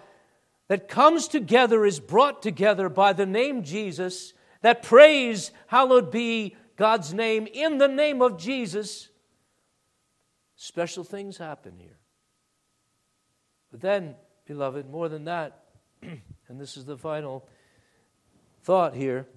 that 0.67 0.87
comes 0.87 1.27
together 1.27 1.85
is 1.85 1.99
brought 1.99 2.41
together 2.41 2.89
by 2.89 3.13
the 3.13 3.25
name 3.25 3.63
Jesus, 3.63 4.33
that 4.61 4.83
praise, 4.83 5.51
hallowed 5.67 6.11
be 6.11 6.55
God's 6.75 7.13
name, 7.13 7.47
in 7.53 7.77
the 7.77 7.87
name 7.87 8.21
of 8.21 8.37
Jesus. 8.37 9.09
Special 10.55 11.03
things 11.03 11.37
happen 11.37 11.73
here. 11.77 11.97
But 13.71 13.81
then, 13.81 14.15
beloved, 14.45 14.89
more 14.89 15.09
than 15.09 15.25
that, 15.25 15.65
and 16.01 16.59
this 16.59 16.77
is 16.77 16.85
the 16.85 16.97
final 16.97 17.47
thought 18.63 18.95
here, 18.95 19.27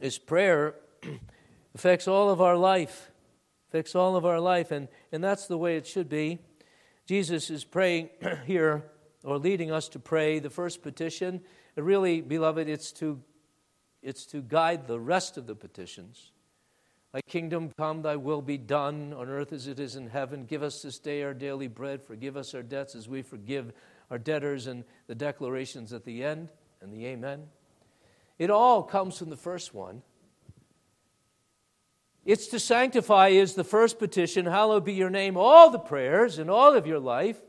is 0.00 0.18
prayer 0.18 0.74
affects 1.74 2.06
all 2.06 2.28
of 2.28 2.40
our 2.42 2.56
life. 2.56 3.10
Affects 3.68 3.94
all 3.94 4.16
of 4.16 4.24
our 4.24 4.40
life, 4.40 4.70
and, 4.70 4.88
and 5.10 5.22
that's 5.24 5.46
the 5.46 5.58
way 5.58 5.76
it 5.76 5.86
should 5.86 6.08
be. 6.08 6.38
Jesus 7.06 7.50
is 7.50 7.64
praying 7.64 8.10
here, 8.46 8.84
or 9.26 9.38
leading 9.38 9.72
us 9.72 9.88
to 9.88 9.98
pray 9.98 10.38
the 10.38 10.48
first 10.48 10.82
petition. 10.82 11.40
And 11.76 11.84
really, 11.84 12.20
beloved, 12.20 12.68
it's 12.68 12.92
to, 12.92 13.20
it's 14.00 14.24
to 14.26 14.40
guide 14.40 14.86
the 14.86 15.00
rest 15.00 15.36
of 15.36 15.48
the 15.48 15.56
petitions. 15.56 16.30
Thy 17.12 17.20
kingdom 17.22 17.72
come, 17.76 18.02
thy 18.02 18.14
will 18.14 18.40
be 18.40 18.56
done 18.56 19.12
on 19.12 19.28
earth 19.28 19.52
as 19.52 19.66
it 19.66 19.80
is 19.80 19.96
in 19.96 20.06
heaven. 20.06 20.44
Give 20.44 20.62
us 20.62 20.80
this 20.80 21.00
day 21.00 21.24
our 21.24 21.34
daily 21.34 21.66
bread. 21.66 22.02
Forgive 22.02 22.36
us 22.36 22.54
our 22.54 22.62
debts 22.62 22.94
as 22.94 23.08
we 23.08 23.20
forgive 23.22 23.72
our 24.12 24.18
debtors, 24.18 24.68
and 24.68 24.84
the 25.08 25.14
declarations 25.16 25.92
at 25.92 26.04
the 26.04 26.22
end 26.22 26.48
and 26.80 26.92
the 26.92 27.06
amen. 27.06 27.48
It 28.38 28.50
all 28.50 28.84
comes 28.84 29.18
from 29.18 29.30
the 29.30 29.36
first 29.36 29.74
one. 29.74 30.02
It's 32.24 32.46
to 32.48 32.60
sanctify 32.60 33.28
is 33.28 33.54
the 33.54 33.64
first 33.64 33.98
petition. 33.98 34.46
Hallowed 34.46 34.84
be 34.84 34.92
your 34.92 35.10
name, 35.10 35.36
all 35.36 35.70
the 35.70 35.80
prayers 35.80 36.38
in 36.38 36.48
all 36.48 36.74
of 36.74 36.86
your 36.86 37.00
life, 37.00 37.40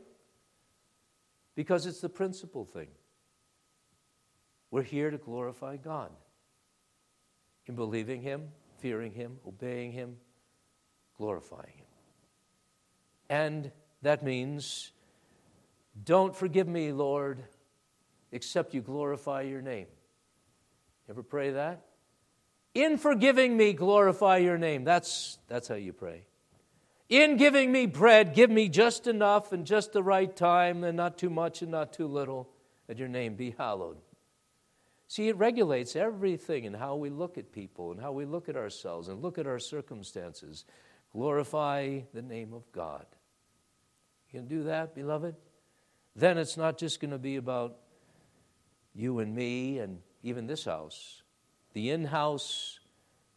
because 1.58 1.86
it's 1.86 2.00
the 2.00 2.08
principal 2.08 2.64
thing. 2.64 2.86
We're 4.70 4.84
here 4.84 5.10
to 5.10 5.18
glorify 5.18 5.76
God 5.76 6.12
in 7.66 7.74
believing 7.74 8.22
Him, 8.22 8.50
fearing 8.78 9.10
Him, 9.10 9.38
obeying 9.44 9.90
Him, 9.90 10.18
glorifying 11.16 11.72
Him. 11.74 11.86
And 13.28 13.72
that 14.02 14.22
means 14.22 14.92
don't 16.04 16.36
forgive 16.36 16.68
me, 16.68 16.92
Lord, 16.92 17.42
except 18.30 18.72
you 18.72 18.80
glorify 18.80 19.42
your 19.42 19.60
name. 19.60 19.88
Ever 21.10 21.24
pray 21.24 21.50
that? 21.50 21.86
In 22.72 22.98
forgiving 22.98 23.56
me, 23.56 23.72
glorify 23.72 24.36
your 24.36 24.58
name. 24.58 24.84
That's, 24.84 25.38
that's 25.48 25.66
how 25.66 25.74
you 25.74 25.92
pray. 25.92 26.27
In 27.08 27.38
giving 27.38 27.72
me 27.72 27.86
bread, 27.86 28.34
give 28.34 28.50
me 28.50 28.68
just 28.68 29.06
enough 29.06 29.52
and 29.52 29.64
just 29.64 29.92
the 29.92 30.02
right 30.02 30.34
time, 30.34 30.84
and 30.84 30.96
not 30.96 31.16
too 31.16 31.30
much 31.30 31.62
and 31.62 31.70
not 31.70 31.92
too 31.92 32.06
little, 32.06 32.50
that 32.86 32.98
your 32.98 33.08
name 33.08 33.34
be 33.34 33.54
hallowed. 33.56 33.96
See, 35.06 35.28
it 35.28 35.38
regulates 35.38 35.96
everything 35.96 36.64
in 36.64 36.74
how 36.74 36.96
we 36.96 37.08
look 37.08 37.38
at 37.38 37.50
people 37.50 37.92
and 37.92 38.00
how 38.00 38.12
we 38.12 38.26
look 38.26 38.50
at 38.50 38.56
ourselves 38.56 39.08
and 39.08 39.22
look 39.22 39.38
at 39.38 39.46
our 39.46 39.58
circumstances. 39.58 40.66
Glorify 41.12 42.00
the 42.12 42.20
name 42.20 42.52
of 42.52 42.70
God. 42.72 43.06
You 44.30 44.40
can 44.40 44.48
do 44.48 44.64
that, 44.64 44.94
beloved? 44.94 45.34
Then 46.14 46.36
it's 46.36 46.58
not 46.58 46.76
just 46.76 47.00
going 47.00 47.12
to 47.12 47.18
be 47.18 47.36
about 47.36 47.78
you 48.94 49.20
and 49.20 49.34
me 49.34 49.78
and 49.78 50.00
even 50.22 50.46
this 50.46 50.66
house. 50.66 51.22
The 51.72 51.88
in 51.88 52.04
house 52.04 52.80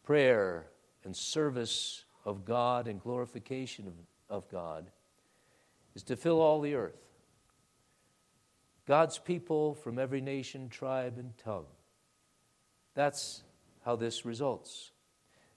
prayer 0.04 0.66
and 1.04 1.16
service 1.16 2.04
of 2.24 2.44
God 2.44 2.88
and 2.88 3.00
glorification 3.00 3.86
of, 3.86 3.94
of 4.28 4.50
God 4.50 4.90
is 5.94 6.02
to 6.04 6.16
fill 6.16 6.40
all 6.40 6.60
the 6.60 6.74
earth. 6.74 7.00
God's 8.86 9.18
people 9.18 9.74
from 9.74 9.98
every 9.98 10.20
nation, 10.20 10.68
tribe, 10.68 11.14
and 11.18 11.36
tongue. 11.38 11.66
That's 12.94 13.42
how 13.84 13.96
this 13.96 14.24
results. 14.24 14.90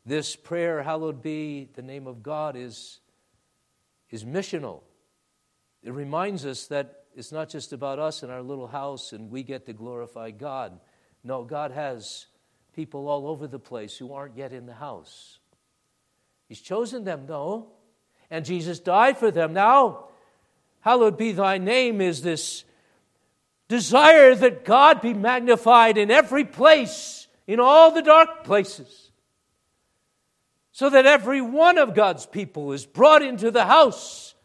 This 0.06 0.36
prayer, 0.36 0.84
hallowed 0.84 1.22
be 1.22 1.70
the 1.74 1.82
name 1.82 2.06
of 2.06 2.22
God, 2.22 2.56
is, 2.56 3.00
is 4.12 4.24
missional. 4.24 4.82
It 5.82 5.94
reminds 5.94 6.46
us 6.46 6.68
that 6.68 7.06
it's 7.16 7.32
not 7.32 7.50
just 7.50 7.74
about 7.74 7.98
us 7.98 8.22
and 8.24 8.32
our 8.32 8.42
little 8.42 8.68
house 8.68 9.14
and 9.14 9.32
we 9.32 9.42
get 9.42 9.66
to 9.66 9.74
glorify 9.74 10.32
God. 10.32 10.80
No, 11.24 11.44
God 11.44 11.72
has 11.72 12.28
people 12.76 13.08
all 13.08 13.28
over 13.28 13.48
the 13.48 13.60
place 13.60 13.98
who 13.98 14.14
aren't 14.14 14.38
yet 14.38 14.54
in 14.54 14.66
the 14.66 14.74
house. 14.74 15.40
He's 16.48 16.62
chosen 16.62 17.04
them, 17.04 17.26
though, 17.28 17.68
And 18.30 18.46
Jesus 18.46 18.80
died 18.80 19.18
for 19.18 19.32
them. 19.32 19.54
Now, 19.54 20.06
hallowed 20.82 21.18
be 21.18 21.32
thy 21.32 21.58
name 21.58 22.02
is 22.02 22.22
this 22.22 22.64
desire 23.68 24.36
that 24.36 24.66
God 24.66 25.02
be 25.02 25.14
magnified 25.14 25.98
in 25.98 26.12
every 26.12 26.46
place, 26.46 27.28
in 27.48 27.60
all 27.60 27.92
the 27.92 28.02
dark 28.02 28.44
places, 28.44 29.12
so 30.72 30.90
that 30.90 31.06
every 31.06 31.42
one 31.42 31.78
of 31.78 31.96
God's 31.96 32.26
people 32.26 32.72
is 32.74 32.86
brought 32.86 33.22
into 33.22 33.52
the 33.52 33.66
house, 33.66 34.36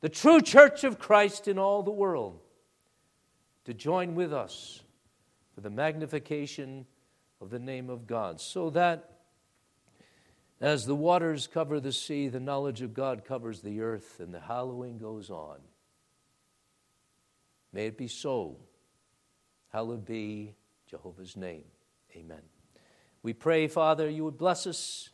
the 0.00 0.08
true 0.08 0.40
church 0.40 0.84
of 0.84 0.98
Christ 0.98 1.48
in 1.48 1.58
all 1.58 1.82
the 1.82 1.90
world, 1.90 2.40
to 3.64 3.74
join 3.74 4.14
with 4.14 4.32
us 4.32 4.82
for 5.54 5.60
the 5.60 5.70
magnification 5.70 6.86
of 7.40 7.50
the 7.50 7.58
name 7.58 7.88
of 7.88 8.06
God, 8.06 8.40
so 8.40 8.70
that 8.70 9.09
as 10.60 10.84
the 10.84 10.94
waters 10.94 11.46
cover 11.46 11.80
the 11.80 11.92
sea, 11.92 12.28
the 12.28 12.40
knowledge 12.40 12.82
of 12.82 12.92
God 12.92 13.24
covers 13.24 13.62
the 13.62 13.80
earth, 13.80 14.20
and 14.20 14.34
the 14.34 14.40
hallowing 14.40 14.98
goes 14.98 15.30
on. 15.30 15.58
May 17.72 17.86
it 17.86 17.96
be 17.96 18.08
so. 18.08 18.56
Hallowed 19.72 20.04
be 20.04 20.54
Jehovah's 20.86 21.36
name. 21.36 21.64
Amen. 22.14 22.42
We 23.22 23.32
pray, 23.32 23.68
Father, 23.68 24.08
you 24.08 24.24
would 24.24 24.36
bless 24.36 24.66
us, 24.66 25.08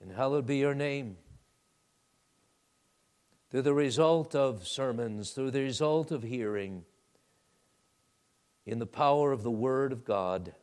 and 0.00 0.12
hallowed 0.12 0.46
be 0.46 0.58
your 0.58 0.74
name. 0.74 1.16
Through 3.50 3.62
the 3.62 3.74
result 3.74 4.34
of 4.34 4.66
sermons, 4.66 5.32
through 5.32 5.50
the 5.50 5.62
result 5.62 6.10
of 6.10 6.22
hearing, 6.22 6.84
in 8.64 8.78
the 8.78 8.86
power 8.86 9.32
of 9.32 9.42
the 9.42 9.50
Word 9.50 9.92
of 9.92 10.04
God. 10.04 10.54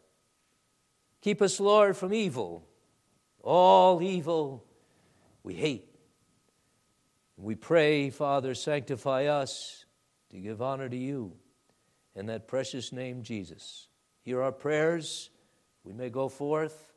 Keep 1.21 1.41
us, 1.41 1.59
Lord, 1.59 1.97
from 1.97 2.13
evil. 2.13 2.68
All 3.41 4.01
evil 4.01 4.65
we 5.43 5.53
hate. 5.53 5.85
We 7.37 7.55
pray, 7.55 8.09
Father, 8.09 8.53
sanctify 8.53 9.25
us 9.25 9.85
to 10.31 10.37
give 10.37 10.61
honor 10.61 10.89
to 10.89 10.97
you 10.97 11.33
in 12.15 12.25
that 12.27 12.47
precious 12.47 12.91
name, 12.91 13.23
Jesus. 13.23 13.87
Hear 14.23 14.41
our 14.41 14.51
prayers. 14.51 15.29
We 15.83 15.93
may 15.93 16.09
go 16.09 16.27
forth 16.27 16.93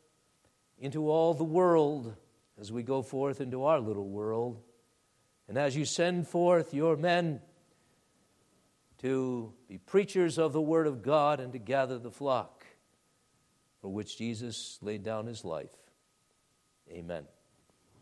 into 0.79 1.09
all 1.09 1.35
the 1.35 1.45
world 1.45 2.17
as 2.61 2.73
we 2.73 2.83
go 2.83 3.03
forth 3.03 3.41
into 3.41 3.65
our 3.65 3.79
little 3.79 4.09
world. 4.09 4.61
And 5.49 5.57
as 5.57 5.77
you 5.77 5.85
send 5.85 6.27
forth 6.27 6.75
your 6.75 6.97
men, 6.97 7.41
to 9.03 9.53
be 9.69 9.79
preachers 9.79 10.39
of 10.39 10.53
the 10.53 10.61
Word 10.61 10.87
of 10.87 11.03
God 11.03 11.41
and 11.41 11.53
to 11.53 11.59
gather 11.59 11.99
the 11.99 12.11
flock 12.11 12.65
for 13.81 13.89
which 13.89 14.17
Jesus 14.17 14.79
laid 14.81 15.03
down 15.03 15.27
his 15.27 15.45
life. 15.45 15.75
Amen. 16.91 17.27